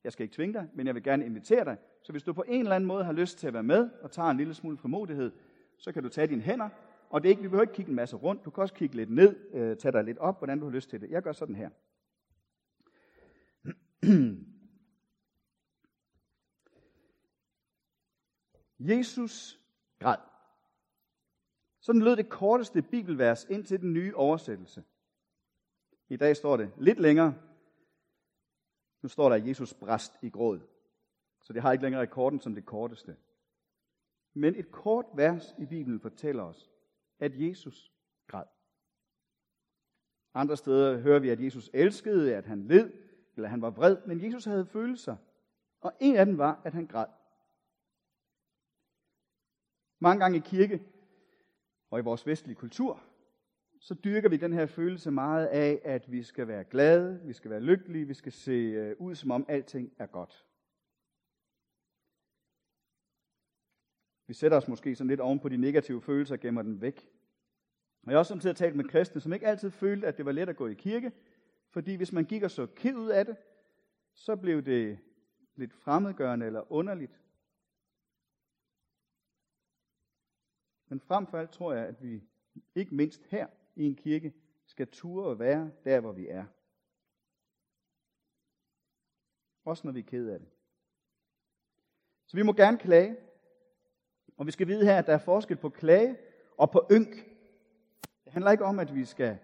Jeg 0.04 0.12
skal 0.12 0.24
ikke 0.24 0.36
tvinge 0.36 0.54
dig, 0.54 0.68
men 0.74 0.88
jeg 0.88 0.96
vil 0.96 1.04
gerne 1.04 1.26
invitere 1.26 1.66
dig. 1.66 1.78
Så 2.04 2.12
hvis 2.12 2.24
du 2.24 2.34
på 2.34 2.44
en 2.48 2.62
eller 2.62 2.76
anden 2.76 2.88
måde 2.88 3.04
har 3.04 3.14
lyst 3.14 3.38
til 3.38 3.48
at 3.48 3.54
være 3.54 3.64
med 3.64 3.90
og 4.02 4.12
tager 4.12 4.30
en 4.30 4.38
lille 4.38 4.54
smule 4.54 4.78
frimodighed, 4.78 5.32
så 5.78 5.92
kan 5.92 6.04
du 6.04 6.10
tage 6.10 6.28
dine 6.28 6.42
hænder. 6.42 6.70
Og 7.10 7.22
det 7.22 7.28
er 7.28 7.30
ikke, 7.30 7.42
vi 7.42 7.48
behøver 7.48 7.64
ikke 7.64 7.74
kigge 7.74 7.90
en 7.90 7.96
masse 7.96 8.16
rundt. 8.16 8.46
Du 8.46 8.50
kan 8.50 8.62
også 8.62 8.74
kigge 8.74 8.96
lidt 8.96 9.10
ned, 9.10 9.54
øh, 9.54 9.78
tage 9.78 9.92
dig 9.92 10.04
lidt 10.04 10.18
op, 10.18 10.38
hvordan 10.40 10.60
du 10.60 10.66
har 10.66 10.72
lyst 10.72 10.90
til 10.90 11.02
det. 11.02 11.10
Jeg 11.10 11.24
gør 11.24 11.32
sådan 11.32 11.56
her. 11.56 11.70
Jesus 18.80 19.60
græd. 20.00 20.18
Sådan 21.80 22.02
lød 22.02 22.16
det 22.16 22.30
korteste 22.30 22.82
bibelvers 22.82 23.46
ind 23.50 23.66
til 23.66 23.82
den 23.82 23.94
nye 23.94 24.16
oversættelse. 24.16 24.84
I 26.10 26.18
dag 26.18 26.36
står 26.36 26.58
det 26.58 26.72
lidt 26.78 27.00
længere, 27.00 27.36
nu 29.02 29.10
står 29.10 29.30
der, 29.30 29.36
at 29.36 29.48
Jesus 29.48 29.74
bræst 29.74 30.18
i 30.22 30.30
gråd. 30.30 30.60
Så 31.42 31.54
det 31.54 31.62
har 31.62 31.72
ikke 31.72 31.84
længere 31.84 32.02
rekorden 32.02 32.40
som 32.40 32.56
det 32.56 32.66
korteste. 32.66 33.18
Men 34.34 34.56
et 34.56 34.72
kort 34.72 35.06
vers 35.14 35.56
i 35.58 35.66
Bibelen 35.66 36.00
fortæller 36.00 36.44
os, 36.44 36.72
at 37.20 37.32
Jesus 37.42 37.94
græd. 38.28 38.46
Andre 40.34 40.58
steder 40.58 40.98
hører 40.98 41.20
vi, 41.20 41.30
at 41.30 41.44
Jesus 41.44 41.70
elskede, 41.74 42.36
at 42.36 42.46
han 42.46 42.68
led, 42.68 42.94
eller 43.36 43.50
han 43.50 43.62
var 43.62 43.70
vred, 43.70 43.98
men 44.06 44.24
Jesus 44.24 44.46
havde 44.46 44.66
følelser. 44.66 45.18
Og 45.82 45.94
en 46.00 46.16
af 46.16 46.26
dem 46.26 46.38
var, 46.38 46.62
at 46.66 46.74
han 46.74 46.88
græd. 46.88 47.08
Mange 50.00 50.20
gange 50.20 50.38
i 50.38 50.42
kirke 50.46 50.84
og 51.90 52.00
i 52.00 52.04
vores 52.04 52.28
vestlige 52.28 52.56
kultur, 52.56 53.04
så 53.80 53.94
dyrker 53.94 54.30
vi 54.30 54.38
den 54.38 54.54
her 54.54 54.66
følelse 54.66 55.12
meget 55.12 55.46
af, 55.46 55.82
at 55.84 56.12
vi 56.12 56.24
skal 56.24 56.48
være 56.48 56.64
glade, 56.64 57.22
vi 57.26 57.34
skal 57.34 57.52
være 57.52 57.60
lykkelige, 57.60 58.08
vi 58.08 58.14
skal 58.14 58.32
se 58.32 58.52
øh, 58.52 58.96
ud, 59.00 59.16
som 59.16 59.32
om 59.32 59.46
alting 59.48 59.94
er 59.98 60.06
godt. 60.06 60.46
Vi 64.28 64.34
sætter 64.34 64.58
os 64.58 64.68
måske 64.68 64.96
sådan 64.96 65.08
lidt 65.08 65.22
oven 65.22 65.40
på 65.40 65.50
de 65.50 65.58
negative 65.58 66.02
følelser 66.02 66.36
og 66.36 66.40
gemmer 66.40 66.62
dem 66.62 66.82
væk. 66.82 67.10
Og 68.04 68.12
jeg 68.12 68.16
har 68.16 68.20
også 68.20 68.30
samtidig 68.30 68.56
talt 68.56 68.76
med 68.76 68.86
kristne, 68.86 69.22
som 69.22 69.34
ikke 69.34 69.48
altid 69.48 69.72
følte, 69.72 70.08
at 70.08 70.18
det 70.18 70.26
var 70.26 70.32
let 70.32 70.50
at 70.50 70.56
gå 70.56 70.68
i 70.68 70.74
kirke, 70.74 71.12
fordi 71.70 71.96
hvis 71.96 72.12
man 72.12 72.26
gik 72.26 72.44
og 72.44 72.52
så 72.52 72.66
ked 72.66 72.96
ud 72.96 73.10
af 73.10 73.26
det, 73.26 73.38
så 74.14 74.36
blev 74.36 74.62
det 74.62 75.00
lidt 75.56 75.74
fremmedgørende 75.74 76.46
eller 76.46 76.72
underligt. 76.72 77.22
Men 80.88 81.00
frem 81.00 81.28
for 81.28 81.38
alt 81.38 81.52
tror 81.52 81.74
jeg, 81.74 81.86
at 81.86 82.04
vi 82.04 82.24
ikke 82.76 82.96
mindst 82.96 83.26
her 83.26 83.48
i 83.78 83.84
en 83.86 83.96
kirke 83.96 84.34
skal 84.66 84.88
ture 84.88 85.26
og 85.26 85.40
være 85.40 85.72
der, 85.84 86.00
hvor 86.00 86.12
vi 86.12 86.28
er. 86.28 86.46
Også 89.66 89.88
når 89.88 89.92
vi 89.92 90.00
er 90.00 90.04
ked 90.04 90.30
af 90.30 90.40
det. 90.40 90.48
Så 92.26 92.38
vi 92.38 92.44
må 92.44 92.54
gerne 92.54 92.78
klage. 92.78 93.18
Og 94.38 94.46
vi 94.46 94.52
skal 94.52 94.68
vide 94.68 94.86
her, 94.86 94.98
at 94.98 95.08
der 95.08 95.14
er 95.14 95.18
forskel 95.18 95.58
på 95.58 95.70
klage 95.70 96.18
og 96.58 96.72
på 96.72 96.88
ynk. 96.92 97.16
Det 98.26 98.34
handler 98.34 98.52
ikke 98.52 98.66
om, 98.66 98.80
at 98.80 98.96
vi 98.96 99.06
skal 99.06 99.38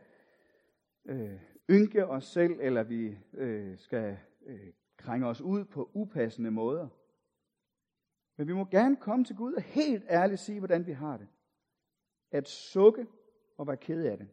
øh, 1.06 1.40
ynke 1.70 2.06
os 2.06 2.26
selv, 2.26 2.58
eller 2.60 2.84
vi 2.84 3.18
øh, 3.34 3.78
skal 3.78 4.18
øh, 4.46 4.74
krænge 4.98 5.28
os 5.28 5.42
ud 5.42 5.66
på 5.66 5.90
upassende 5.94 6.52
måder. 6.52 6.88
Men 8.38 8.48
vi 8.48 8.54
må 8.54 8.66
gerne 8.66 8.96
komme 8.96 9.26
til 9.26 9.36
Gud 9.36 9.54
og 9.54 9.62
helt 9.62 10.04
ærligt 10.10 10.40
sige, 10.40 10.60
hvordan 10.60 10.86
vi 10.86 10.92
har 10.92 11.18
det. 11.18 11.28
At 12.32 12.50
sukke 12.50 13.08
og 13.58 13.68
være 13.68 13.78
ked 13.78 14.06
af 14.06 14.18
det. 14.18 14.28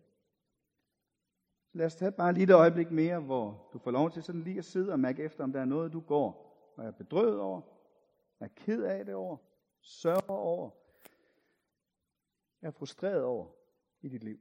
Så 1.66 1.78
lad 1.78 1.86
os 1.86 1.96
tage 1.96 2.12
bare 2.12 2.32
lige 2.32 2.44
et 2.44 2.50
øjeblik 2.50 2.90
mere, 2.90 3.20
hvor 3.20 3.68
du 3.72 3.78
får 3.78 3.90
lov 3.90 4.10
til 4.10 4.22
sådan 4.22 4.42
lige 4.42 4.58
at 4.58 4.64
sidde 4.64 4.92
og 4.92 5.00
mærke 5.00 5.22
efter, 5.22 5.44
om 5.44 5.52
der 5.52 5.60
er 5.60 5.64
noget, 5.64 5.92
du 5.92 6.00
går 6.00 6.50
og 6.76 6.84
er 6.84 6.90
bedrøvet 6.90 7.40
over, 7.40 7.60
er 8.40 8.48
ked 8.48 8.82
af 8.82 9.04
det 9.04 9.14
over, 9.14 9.36
sørger 9.80 10.32
over, 10.32 10.70
er 12.62 12.70
frustreret 12.70 13.22
over 13.22 13.46
i 14.00 14.08
dit 14.08 14.24
liv. 14.24 14.38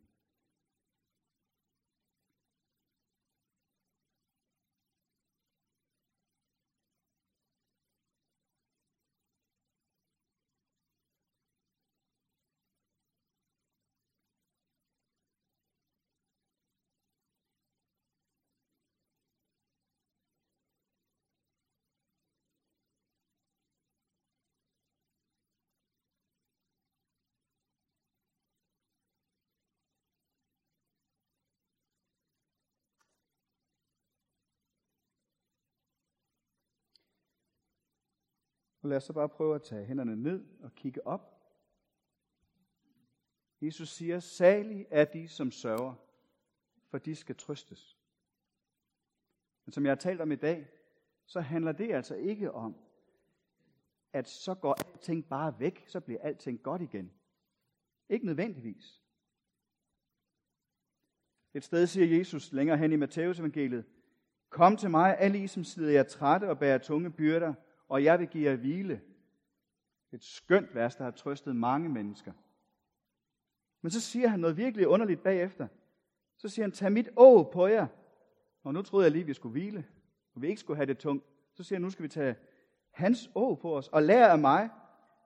Og 38.82 38.90
lad 38.90 38.98
os 38.98 39.04
så 39.04 39.14
bare 39.14 39.30
prøve 39.30 39.56
at 39.56 39.64
tage 39.64 39.86
hænderne 39.86 40.16
ned 40.16 40.46
og 40.62 40.76
kigge 40.76 41.08
op. 41.08 41.36
Jesus 43.62 43.90
siger, 43.90 44.20
salig 44.20 44.88
er 44.90 45.06
de, 45.06 45.28
som 45.28 45.52
sørger, 45.52 45.94
for 46.90 46.98
de 46.98 47.16
skal 47.16 47.36
trøstes. 47.36 47.98
Men 49.66 49.74
som 49.74 49.86
jeg 49.86 49.92
har 49.92 49.96
talt 49.96 50.22
om 50.22 50.32
i 50.32 50.36
dag, 50.36 50.68
så 51.26 51.42
handler 51.42 51.72
det 51.72 51.94
altså 51.94 52.16
ikke 52.16 52.52
om, 52.52 52.76
at 54.14 54.28
så 54.28 54.56
går 54.56 54.74
alting 54.74 55.30
bare 55.30 55.60
væk, 55.60 55.84
så 55.88 56.00
bliver 56.00 56.22
alting 56.22 56.64
godt 56.64 56.82
igen. 56.82 57.12
Ikke 58.10 58.26
nødvendigvis. 58.26 59.04
Et 61.54 61.64
sted 61.64 61.88
siger 61.88 62.18
Jesus 62.18 62.52
længere 62.52 62.78
hen 62.78 62.92
i 62.92 62.96
Matteus 62.96 63.40
evangeliet, 63.40 63.86
Kom 64.50 64.78
til 64.78 64.90
mig, 64.90 65.18
alle 65.20 65.44
I, 65.44 65.48
som 65.48 65.64
sidder 65.64 65.92
jer 65.92 66.04
trætte 66.04 66.50
og 66.50 66.60
bærer 66.60 66.78
tunge 66.78 67.12
byrder, 67.12 67.54
og 67.90 68.04
jeg 68.04 68.20
vil 68.20 68.28
give 68.28 68.50
jer 68.50 68.56
hvile. 68.56 69.02
Et 70.12 70.24
skønt 70.24 70.76
vers, 70.76 70.96
der 70.96 71.04
har 71.04 71.12
trøstet 71.12 71.56
mange 71.56 71.90
mennesker. 71.90 72.32
Men 73.82 73.92
så 73.92 74.02
siger 74.02 74.28
han 74.28 74.40
noget 74.40 74.58
virkelig 74.58 74.88
underligt 74.88 75.24
bagefter. 75.24 75.68
Så 76.38 76.50
siger 76.50 76.64
han, 76.64 76.72
tag 76.72 76.92
mit 76.92 77.10
å 77.16 77.44
på 77.54 77.68
jer. 77.68 77.88
Og 78.64 78.74
nu 78.74 78.82
troede 78.82 79.04
jeg 79.04 79.12
lige, 79.12 79.26
vi 79.26 79.34
skulle 79.34 79.52
hvile, 79.52 79.86
og 80.36 80.42
vi 80.42 80.48
ikke 80.48 80.60
skulle 80.60 80.78
have 80.78 80.86
det 80.86 80.98
tungt. 80.98 81.26
Så 81.54 81.64
siger 81.64 81.76
han, 81.76 81.82
nu 81.82 81.90
skal 81.90 82.04
vi 82.04 82.10
tage 82.10 82.36
hans 82.92 83.30
å 83.36 83.56
på 83.56 83.78
os, 83.78 83.88
og 83.88 84.04
lære 84.04 84.32
af 84.32 84.40
mig, 84.40 84.70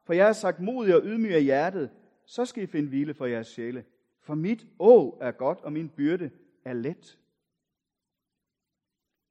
for 0.04 0.14
jeg 0.14 0.26
har 0.26 0.34
sagt 0.34 0.60
modig 0.60 0.96
og 0.96 1.02
ydmyg 1.06 1.36
af 1.36 1.44
hjertet, 1.44 1.92
så 2.26 2.46
skal 2.46 2.64
I 2.64 2.68
finde 2.68 2.90
hvile 2.90 3.14
for 3.14 3.26
jeres 3.26 3.48
sjæle. 3.48 3.86
For 4.20 4.36
mit 4.36 4.68
å 4.80 5.18
er 5.22 5.32
godt, 5.32 5.62
og 5.62 5.74
min 5.74 5.90
byrde 5.90 6.32
er 6.66 6.74
let. 6.74 7.20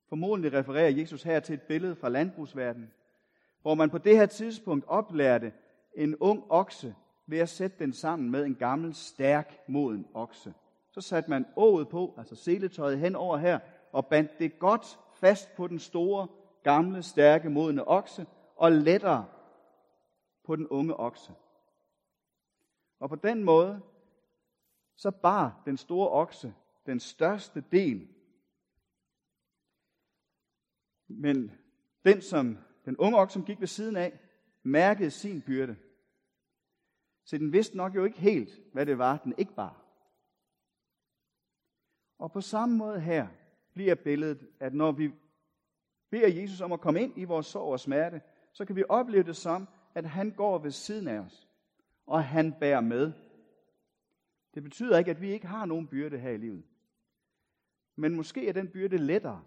Formodentlig 0.09 0.53
refererer 0.53 0.89
Jesus 0.89 1.23
her 1.23 1.41
til 1.41 1.55
et 1.55 1.63
billede 1.63 1.97
fra 1.97 2.09
landbrugsverdenen, 2.09 2.93
hvor 3.63 3.75
man 3.75 3.91
på 3.91 3.99
det 3.99 4.17
her 4.17 4.27
tidspunkt 4.27 4.85
oplærte 4.89 5.53
en 5.95 6.17
ung 6.17 6.45
okse 6.49 6.95
ved 7.27 7.39
at 7.39 7.49
sætte 7.49 7.79
den 7.79 7.93
sammen 7.93 8.31
med 8.31 8.45
en 8.45 8.55
gammel, 8.55 8.95
stærk, 8.95 9.69
moden 9.69 10.07
okse. 10.15 10.55
Så 10.91 11.01
satte 11.01 11.31
man 11.31 11.47
ået 11.57 11.89
på, 11.89 12.15
altså 12.19 12.37
seletøjet 12.37 12.99
hen 12.99 13.17
over 13.17 13.37
her, 13.37 13.59
og 13.93 14.07
bandt 14.07 14.39
det 14.39 14.59
godt 14.59 14.99
fast 15.15 15.57
på 15.57 15.67
den 15.67 15.79
store, 15.79 16.29
gamle, 16.63 17.03
stærke, 17.03 17.51
modne 17.51 17.89
okse, 17.89 18.27
og 18.57 18.73
lettere 18.73 19.27
på 20.45 20.57
den 20.57 20.69
unge 20.69 20.97
okse. 20.97 21.33
Og 23.01 23.09
på 23.09 23.17
den 23.17 23.45
måde, 23.45 23.81
så 24.97 25.11
bar 25.11 25.63
den 25.67 25.77
store 25.77 26.09
okse 26.09 26.55
den 26.87 27.01
største 27.01 27.65
del. 27.73 28.09
Men 31.09 31.53
den, 32.05 32.23
som 32.23 32.59
den 32.85 32.97
unge 32.97 33.19
ok, 33.19 33.31
som 33.31 33.45
gik 33.45 33.61
ved 33.61 33.67
siden 33.67 33.97
af, 33.97 34.21
mærkede 34.63 35.11
sin 35.11 35.43
byrde. 35.43 35.77
Så 37.25 37.39
den 37.39 37.53
vidste 37.53 37.77
nok 37.77 37.95
jo 37.95 38.05
ikke 38.05 38.21
helt, 38.21 38.61
hvad 38.73 38.87
det 38.87 38.99
var, 38.99 39.17
den 39.17 39.35
ikke 39.39 39.57
var. 39.57 39.83
Og 42.19 42.33
på 42.33 42.41
samme 42.41 42.77
måde 42.77 43.01
her 43.01 43.29
bliver 43.75 43.95
billedet, 43.95 44.49
at 44.61 44.75
når 44.75 44.93
vi 44.93 45.13
beder 46.11 46.29
Jesus 46.29 46.61
om 46.61 46.73
at 46.73 46.81
komme 46.81 47.03
ind 47.03 47.19
i 47.19 47.25
vores 47.25 47.47
sorg 47.47 47.73
og 47.73 47.81
smerte, 47.81 48.23
så 48.53 48.65
kan 48.65 48.77
vi 48.77 48.85
opleve 48.89 49.23
det 49.23 49.37
som, 49.37 49.69
at 49.95 50.07
han 50.07 50.31
går 50.31 50.59
ved 50.59 50.71
siden 50.71 51.09
af 51.09 51.19
os, 51.19 51.49
og 52.07 52.25
han 52.25 52.55
bærer 52.61 52.81
med. 52.81 53.13
Det 54.55 54.63
betyder 54.63 54.99
ikke, 54.99 55.11
at 55.11 55.21
vi 55.21 55.31
ikke 55.31 55.47
har 55.47 55.67
nogen 55.67 55.87
byrde 55.87 56.19
her 56.19 56.31
i 56.31 56.37
livet. 56.37 56.65
Men 57.97 58.15
måske 58.15 58.49
er 58.49 58.53
den 58.53 58.69
byrde 58.69 58.99
lettere, 58.99 59.45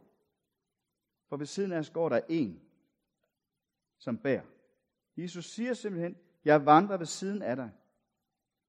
for 1.29 1.37
ved 1.37 1.45
siden 1.45 1.71
af 1.71 1.79
os 1.79 1.89
går 1.89 2.09
der 2.09 2.19
en, 2.29 2.61
som 3.97 4.17
bærer. 4.17 4.43
Jesus 5.17 5.45
siger 5.45 5.73
simpelthen, 5.73 6.17
jeg 6.45 6.65
vandrer 6.65 6.97
ved 6.97 7.05
siden 7.05 7.41
af 7.41 7.55
dig. 7.55 7.71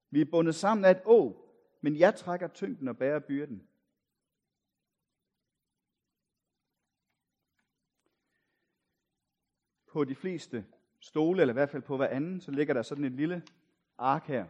Vi 0.09 0.21
er 0.21 0.25
bundet 0.31 0.55
sammen 0.55 0.85
af 0.85 0.91
et 0.91 1.01
å, 1.05 1.43
men 1.81 1.97
jeg 1.97 2.15
trækker 2.15 2.47
tyngden 2.47 2.87
og 2.87 2.97
bærer 2.97 3.19
byrden. 3.19 3.67
På 9.87 10.03
de 10.03 10.15
fleste 10.15 10.65
stole, 10.99 11.41
eller 11.41 11.51
i 11.51 11.59
hvert 11.59 11.69
fald 11.69 11.83
på 11.83 11.97
hver 11.97 12.07
anden, 12.07 12.41
så 12.41 12.51
ligger 12.51 12.73
der 12.73 12.81
sådan 12.81 13.03
et 13.03 13.11
lille 13.11 13.43
ark 13.97 14.23
her. 14.23 14.45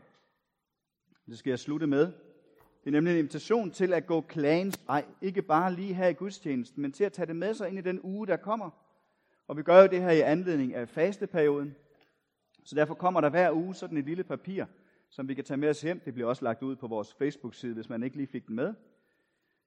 Det 1.25 1.37
skal 1.37 1.49
jeg 1.49 1.59
slutte 1.59 1.87
med. 1.87 2.13
Det 2.83 2.87
er 2.87 2.91
nemlig 2.91 3.11
en 3.11 3.19
invitation 3.19 3.71
til 3.71 3.93
at 3.93 4.05
gå 4.05 4.21
klagens 4.21 4.83
vej. 4.87 5.05
Ikke 5.21 5.41
bare 5.41 5.73
lige 5.73 5.93
her 5.93 6.07
i 6.07 6.13
gudstjenesten, 6.13 6.81
men 6.81 6.91
til 6.91 7.03
at 7.03 7.13
tage 7.13 7.25
det 7.25 7.35
med 7.35 7.53
sig 7.53 7.69
ind 7.69 7.77
i 7.77 7.81
den 7.81 7.99
uge, 8.03 8.27
der 8.27 8.37
kommer. 8.37 8.86
Og 9.47 9.57
vi 9.57 9.63
gør 9.63 9.81
jo 9.81 9.87
det 9.87 10.01
her 10.01 10.11
i 10.11 10.21
anledning 10.21 10.73
af 10.73 10.89
fasteperioden. 10.89 11.75
Så 12.63 12.75
derfor 12.75 12.93
kommer 12.93 13.21
der 13.21 13.29
hver 13.29 13.51
uge 13.51 13.75
sådan 13.75 13.97
et 13.97 14.05
lille 14.05 14.23
papir, 14.23 14.65
som 15.09 15.27
vi 15.27 15.33
kan 15.33 15.43
tage 15.43 15.57
med 15.57 15.69
os 15.69 15.81
hjem. 15.81 15.99
Det 15.99 16.13
bliver 16.13 16.29
også 16.29 16.43
lagt 16.43 16.63
ud 16.63 16.75
på 16.75 16.87
vores 16.87 17.13
Facebook-side, 17.13 17.73
hvis 17.73 17.89
man 17.89 18.03
ikke 18.03 18.17
lige 18.17 18.27
fik 18.27 18.47
den 18.47 18.55
med. 18.55 18.73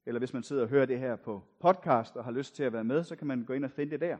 Eller 0.07 0.19
hvis 0.19 0.33
man 0.33 0.43
sidder 0.43 0.63
og 0.63 0.69
hører 0.69 0.87
det 0.87 0.99
her 0.99 1.17
på 1.17 1.43
podcast 1.61 2.17
og 2.17 2.25
har 2.25 2.33
lyst 2.33 2.55
til 2.55 2.63
at 2.63 2.73
være 2.73 2.85
med, 2.85 3.05
så 3.05 3.17
kan 3.17 3.27
man 3.27 3.45
gå 3.45 3.53
ind 3.53 3.65
og 3.65 3.71
finde 3.71 3.91
det 3.91 4.01
der. 4.01 4.17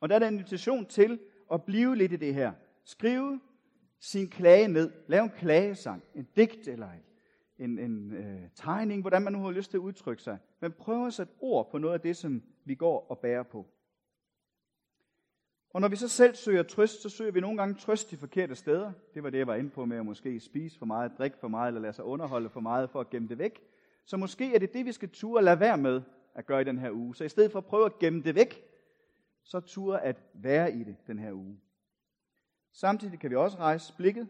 Og 0.00 0.08
der 0.08 0.14
er 0.14 0.18
der 0.18 0.28
en 0.28 0.34
invitation 0.34 0.86
til 0.86 1.20
at 1.52 1.62
blive 1.62 1.96
lidt 1.96 2.12
i 2.12 2.16
det 2.16 2.34
her. 2.34 2.52
Skrive 2.84 3.40
sin 4.00 4.28
klage 4.28 4.68
ned. 4.68 4.92
Lav 5.06 5.22
en 5.22 5.30
klagesang, 5.30 6.04
en 6.14 6.28
digt 6.36 6.68
eller 6.68 6.88
en, 7.58 7.78
en 7.78 8.12
øh, 8.12 8.40
tegning, 8.54 9.00
hvordan 9.00 9.22
man 9.22 9.32
nu 9.32 9.42
har 9.42 9.50
lyst 9.50 9.70
til 9.70 9.76
at 9.76 9.80
udtrykke 9.80 10.22
sig. 10.22 10.38
Men 10.60 10.72
prøv 10.72 11.06
at 11.06 11.14
sætte 11.14 11.32
ord 11.40 11.70
på 11.70 11.78
noget 11.78 11.94
af 11.94 12.00
det, 12.00 12.16
som 12.16 12.42
vi 12.64 12.74
går 12.74 13.06
og 13.10 13.18
bærer 13.18 13.42
på. 13.42 13.66
Og 15.72 15.80
når 15.80 15.88
vi 15.88 15.96
så 15.96 16.08
selv 16.08 16.34
søger 16.34 16.62
trøst, 16.62 17.02
så 17.02 17.08
søger 17.08 17.32
vi 17.32 17.40
nogle 17.40 17.58
gange 17.58 17.74
trøst 17.74 18.10
de 18.10 18.16
forkerte 18.16 18.54
steder. 18.54 18.92
Det 19.14 19.22
var 19.22 19.30
det, 19.30 19.38
jeg 19.38 19.46
var 19.46 19.54
inde 19.54 19.70
på 19.70 19.84
med 19.84 19.96
at 19.96 20.06
måske 20.06 20.40
spise 20.40 20.78
for 20.78 20.86
meget, 20.86 21.12
drikke 21.18 21.38
for 21.38 21.48
meget, 21.48 21.68
eller 21.68 21.80
lade 21.80 21.92
sig 21.92 22.04
underholde 22.04 22.50
for 22.50 22.60
meget 22.60 22.90
for 22.90 23.00
at 23.00 23.10
gemme 23.10 23.28
det 23.28 23.38
væk. 23.38 23.60
Så 24.04 24.16
måske 24.16 24.54
er 24.54 24.58
det 24.58 24.72
det, 24.72 24.86
vi 24.86 24.92
skal 24.92 25.08
ture 25.10 25.40
at 25.40 25.44
lade 25.44 25.60
være 25.60 25.78
med 25.78 26.02
at 26.34 26.46
gøre 26.46 26.60
i 26.60 26.64
den 26.64 26.78
her 26.78 26.90
uge. 26.90 27.14
Så 27.14 27.24
i 27.24 27.28
stedet 27.28 27.52
for 27.52 27.58
at 27.58 27.64
prøve 27.64 27.86
at 27.86 27.98
gemme 27.98 28.22
det 28.22 28.34
væk, 28.34 28.62
så 29.42 29.60
ture 29.60 30.04
at 30.04 30.16
være 30.34 30.72
i 30.72 30.84
det 30.84 30.96
den 31.06 31.18
her 31.18 31.32
uge. 31.32 31.60
Samtidig 32.72 33.20
kan 33.20 33.30
vi 33.30 33.36
også 33.36 33.58
rejse 33.58 33.96
blikket 33.96 34.28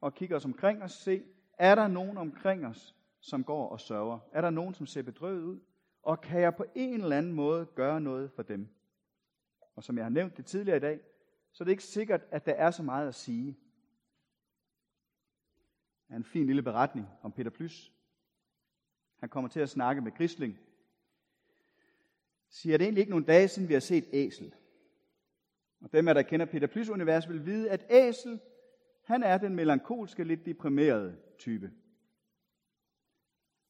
og 0.00 0.14
kigge 0.14 0.36
os 0.36 0.44
omkring 0.44 0.82
og 0.82 0.90
se, 0.90 1.22
er 1.58 1.74
der 1.74 1.88
nogen 1.88 2.18
omkring 2.18 2.66
os, 2.66 2.94
som 3.20 3.44
går 3.44 3.68
og 3.68 3.80
sørger? 3.80 4.18
Er 4.32 4.40
der 4.40 4.50
nogen, 4.50 4.74
som 4.74 4.86
ser 4.86 5.02
bedrøvet 5.02 5.42
ud? 5.42 5.60
Og 6.02 6.20
kan 6.20 6.40
jeg 6.40 6.54
på 6.54 6.64
en 6.74 7.00
eller 7.02 7.16
anden 7.16 7.32
måde 7.32 7.66
gøre 7.66 8.00
noget 8.00 8.30
for 8.30 8.42
dem? 8.42 8.68
Og 9.74 9.84
som 9.84 9.96
jeg 9.96 10.04
har 10.04 10.10
nævnt 10.10 10.36
det 10.36 10.46
tidligere 10.46 10.76
i 10.76 10.80
dag, 10.80 11.00
så 11.52 11.64
er 11.64 11.64
det 11.64 11.72
ikke 11.72 11.84
sikkert, 11.84 12.20
at 12.30 12.46
der 12.46 12.52
er 12.52 12.70
så 12.70 12.82
meget 12.82 13.08
at 13.08 13.14
sige. 13.14 13.58
Det 16.08 16.14
er 16.14 16.16
en 16.16 16.24
fin 16.24 16.46
lille 16.46 16.62
beretning 16.62 17.08
om 17.22 17.32
Peter 17.32 17.50
Plys. 17.50 17.92
Han 19.16 19.28
kommer 19.28 19.48
til 19.48 19.60
at 19.60 19.68
snakke 19.68 20.00
med 20.02 20.12
Grisling. 20.12 20.58
Siger 22.48 22.78
det 22.78 22.84
egentlig 22.84 23.00
ikke 23.00 23.10
nogle 23.10 23.26
dage 23.26 23.48
siden, 23.48 23.68
vi 23.68 23.72
har 23.72 23.80
set 23.80 24.04
æsel? 24.12 24.54
Og 25.80 25.92
dem, 25.92 26.06
der 26.06 26.22
kender 26.22 26.46
Peter 26.46 26.66
Plys 26.66 26.88
univers, 26.88 27.28
vil 27.28 27.46
vide, 27.46 27.70
at 27.70 27.86
æsel, 27.90 28.40
han 29.02 29.22
er 29.22 29.38
den 29.38 29.54
melankolske, 29.54 30.24
lidt 30.24 30.46
deprimerede 30.46 31.18
type. 31.38 31.72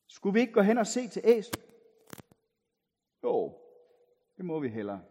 Skulle 0.07 0.35
vi 0.35 0.41
ikke 0.41 0.53
gå 0.53 0.61
hen 0.61 0.79
og 0.79 0.87
se 0.87 1.09
til 1.09 1.23
æsel? 1.25 1.55
Jo, 3.23 3.59
det 4.37 4.45
må 4.45 4.61
vi 4.61 4.69
hellere. 4.69 5.05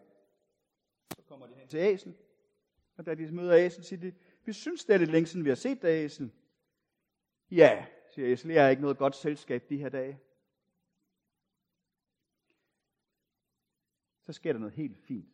Kommer 1.32 1.48
de 1.48 1.54
hen 1.54 1.68
til 1.68 1.78
æsel, 1.78 2.16
og 2.96 3.06
da 3.06 3.16
de 3.16 3.32
møder 3.32 3.58
æsel, 3.58 3.84
siger 3.84 4.00
de, 4.00 4.14
vi 4.46 4.54
synes, 4.54 4.86
det 4.86 4.94
er 4.94 4.98
lidt 4.98 5.12
længe 5.12 5.28
siden, 5.28 5.46
vi 5.46 5.50
har 5.50 5.56
set 5.56 5.82
dig, 5.82 5.88
æsel. 5.88 6.32
Ja, 7.52 7.86
siger 8.14 8.32
æsel, 8.32 8.52
jeg 8.52 8.66
er 8.66 8.70
ikke 8.70 8.82
noget 8.82 8.98
godt 8.98 9.16
selskab 9.16 9.70
de 9.70 9.78
her 9.78 9.90
dage. 9.90 10.20
Så 14.22 14.34
sker 14.34 14.54
der 14.54 14.60
noget 14.60 14.74
helt 14.74 14.98
fint. 14.98 15.30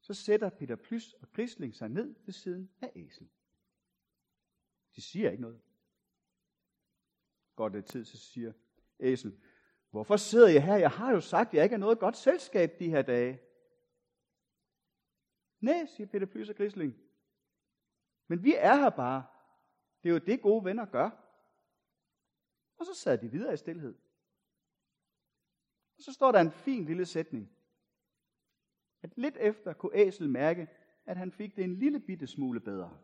Så 0.00 0.14
sætter 0.14 0.50
Peter 0.50 0.76
Plys 0.76 1.12
og 1.12 1.32
Grisling 1.32 1.74
sig 1.74 1.88
ned 1.88 2.14
ved 2.24 2.32
siden 2.32 2.70
af 2.80 2.92
æsel. 2.96 3.28
De 4.96 5.02
siger 5.02 5.30
ikke 5.30 5.42
noget. 5.42 5.60
Går 7.56 7.68
det 7.68 7.84
tid, 7.84 8.04
så 8.04 8.18
siger 8.18 8.52
æsel, 9.00 9.40
hvorfor 9.90 10.16
sidder 10.16 10.48
jeg 10.48 10.64
her? 10.64 10.76
Jeg 10.76 10.90
har 10.90 11.12
jo 11.12 11.20
sagt, 11.20 11.48
at 11.48 11.54
jeg 11.54 11.64
ikke 11.64 11.74
er 11.74 11.78
noget 11.78 11.98
godt 11.98 12.16
selskab 12.16 12.78
de 12.78 12.90
her 12.90 13.02
dage. 13.02 13.40
Nej, 15.62 15.86
siger 15.86 16.06
Peter 16.06 16.26
Plys 16.26 16.48
og 16.48 16.56
Grisling. 16.56 16.94
Men 18.26 18.42
vi 18.42 18.54
er 18.54 18.76
her 18.76 18.90
bare. 18.90 19.26
Det 20.02 20.08
er 20.08 20.12
jo 20.12 20.18
det, 20.18 20.42
gode 20.42 20.64
venner 20.64 20.84
gør. 20.84 21.10
Og 22.78 22.86
så 22.86 22.94
sad 22.94 23.18
de 23.18 23.30
videre 23.30 23.54
i 23.54 23.56
stillhed. 23.56 23.94
Og 25.96 26.02
så 26.02 26.12
står 26.12 26.32
der 26.32 26.40
en 26.40 26.52
fin 26.52 26.84
lille 26.84 27.06
sætning. 27.06 27.56
At 29.02 29.18
lidt 29.18 29.36
efter 29.36 29.72
kunne 29.72 29.96
Æsel 29.96 30.28
mærke, 30.28 30.68
at 31.04 31.16
han 31.16 31.32
fik 31.32 31.56
det 31.56 31.64
en 31.64 31.74
lille 31.74 32.00
bitte 32.00 32.26
smule 32.26 32.60
bedre. 32.60 32.98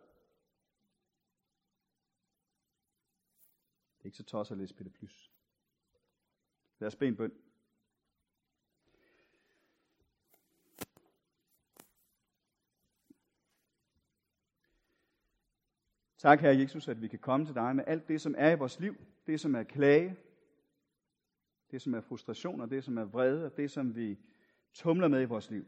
Det 3.98 4.02
er 4.02 4.06
ikke 4.06 4.16
så 4.16 4.24
tosset 4.24 4.54
at 4.54 4.58
læse 4.58 4.74
Peter 4.74 4.90
Plys. 4.90 5.32
Lad 6.78 6.86
os 6.86 6.96
bede 6.96 7.08
en 7.08 7.16
bøn. 7.16 7.47
Tak, 16.18 16.40
Herre 16.40 16.58
Jesus, 16.58 16.88
at 16.88 17.02
vi 17.02 17.08
kan 17.08 17.18
komme 17.18 17.46
til 17.46 17.54
dig 17.54 17.76
med 17.76 17.84
alt 17.86 18.08
det, 18.08 18.20
som 18.20 18.34
er 18.38 18.50
i 18.50 18.58
vores 18.58 18.80
liv. 18.80 18.96
Det, 19.26 19.40
som 19.40 19.54
er 19.54 19.62
klage. 19.62 20.16
Det, 21.70 21.82
som 21.82 21.94
er 21.94 22.00
frustration, 22.00 22.60
og 22.60 22.70
det, 22.70 22.84
som 22.84 22.98
er 22.98 23.04
vrede, 23.04 23.46
og 23.46 23.56
det, 23.56 23.70
som 23.70 23.96
vi 23.96 24.18
tumler 24.72 25.08
med 25.08 25.22
i 25.22 25.24
vores 25.24 25.50
liv. 25.50 25.66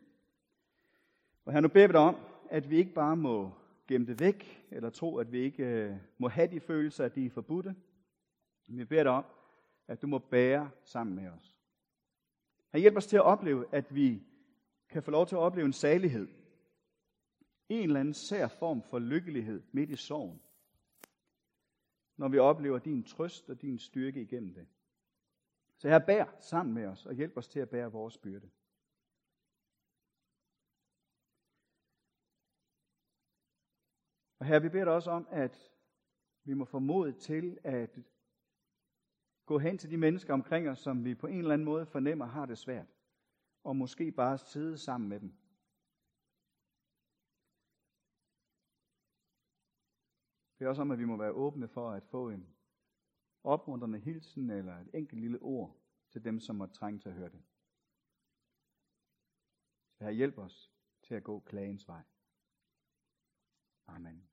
Og 1.44 1.52
her 1.52 1.60
nu 1.60 1.68
beder 1.68 1.86
vi 1.86 1.92
dig 1.92 2.00
om, 2.00 2.16
at 2.50 2.70
vi 2.70 2.76
ikke 2.76 2.94
bare 2.94 3.16
må 3.16 3.52
gemme 3.88 4.06
det 4.06 4.20
væk, 4.20 4.66
eller 4.70 4.90
tro, 4.90 5.18
at 5.18 5.32
vi 5.32 5.38
ikke 5.38 5.64
øh, 5.64 5.96
må 6.18 6.28
have 6.28 6.50
de 6.50 6.60
følelser, 6.60 7.04
at 7.04 7.14
de 7.14 7.26
er 7.26 7.30
forbudte. 7.30 7.74
Men 8.66 8.78
vi 8.78 8.84
beder 8.84 9.02
dig 9.02 9.12
om, 9.12 9.24
at 9.88 10.02
du 10.02 10.06
må 10.06 10.18
bære 10.18 10.70
sammen 10.84 11.16
med 11.16 11.28
os. 11.28 11.56
Han 12.70 12.80
hjælper 12.80 12.98
os 12.98 13.06
til 13.06 13.16
at 13.16 13.22
opleve, 13.22 13.66
at 13.72 13.94
vi 13.94 14.22
kan 14.88 15.02
få 15.02 15.10
lov 15.10 15.26
til 15.26 15.34
at 15.34 15.40
opleve 15.40 15.66
en 15.66 15.72
salighed. 15.72 16.28
En 17.70 17.83
eller 17.83 18.00
anden 18.00 18.14
sær 18.14 18.48
form 18.48 18.83
for 18.83 18.98
lykkelighed 18.98 19.62
midt 19.72 19.90
i 19.90 19.96
sorgen. 19.96 20.42
Når 22.16 22.28
vi 22.28 22.38
oplever 22.38 22.78
din 22.78 23.04
trøst 23.04 23.50
og 23.50 23.62
din 23.62 23.78
styrke 23.78 24.22
igennem 24.22 24.54
det. 24.54 24.68
Så 25.76 25.88
her 25.88 25.98
bær 25.98 26.37
sammen 26.40 26.74
med 26.74 26.87
os 26.87 27.06
og 27.06 27.14
hjælp 27.14 27.37
os 27.37 27.48
til 27.48 27.61
at 27.61 27.70
bære 27.70 27.92
vores 27.92 28.18
byrde. 28.18 28.50
Og 34.38 34.46
her 34.46 34.59
vi 34.59 34.68
beder 34.68 34.85
dig 34.85 34.92
også 34.92 35.11
om, 35.11 35.28
at 35.30 35.72
vi 36.44 36.54
må 36.54 36.64
få 36.64 36.78
mod 36.78 37.12
til 37.12 37.59
at 37.64 37.98
gå 39.46 39.59
hen 39.59 39.78
til 39.78 39.90
de 39.90 39.96
mennesker 39.96 40.35
omkring 40.35 40.68
os, 40.68 40.78
som 40.78 41.04
vi 41.04 41.14
på 41.14 41.26
en 41.26 41.38
eller 41.38 41.52
anden 41.52 41.64
måde 41.64 41.87
fornemmer 41.87 42.26
har 42.26 42.46
det 42.46 42.59
svært. 42.59 42.87
Og 43.64 43.76
måske 43.76 44.12
bare 44.12 44.38
sidde 44.38 44.78
sammen 44.78 45.09
med 45.09 45.20
dem. 45.20 45.39
Beder 50.60 50.70
også 50.70 50.82
om, 50.82 50.90
at 50.90 50.98
vi 50.98 51.04
må 51.04 51.16
være 51.16 51.32
åbne 51.32 51.68
for 51.68 51.90
at 51.90 52.04
få 52.04 52.30
en 52.30 52.46
opmuntrende 53.44 53.98
hilsen 53.98 54.50
eller 54.50 54.76
et 54.78 54.90
enkelt 54.94 55.20
lille 55.20 55.38
ord 55.42 55.76
til 56.10 56.24
dem, 56.24 56.40
som 56.40 56.56
måtte 56.56 56.74
trænge 56.74 57.00
til 57.00 57.08
at 57.08 57.14
høre 57.14 57.28
det. 57.28 57.42
Så 59.94 60.04
her 60.04 60.10
hjælp 60.10 60.38
os 60.38 60.72
til 61.02 61.14
at 61.14 61.24
gå 61.24 61.40
klagens 61.40 61.88
vej. 61.88 62.02
Amen. 63.86 64.29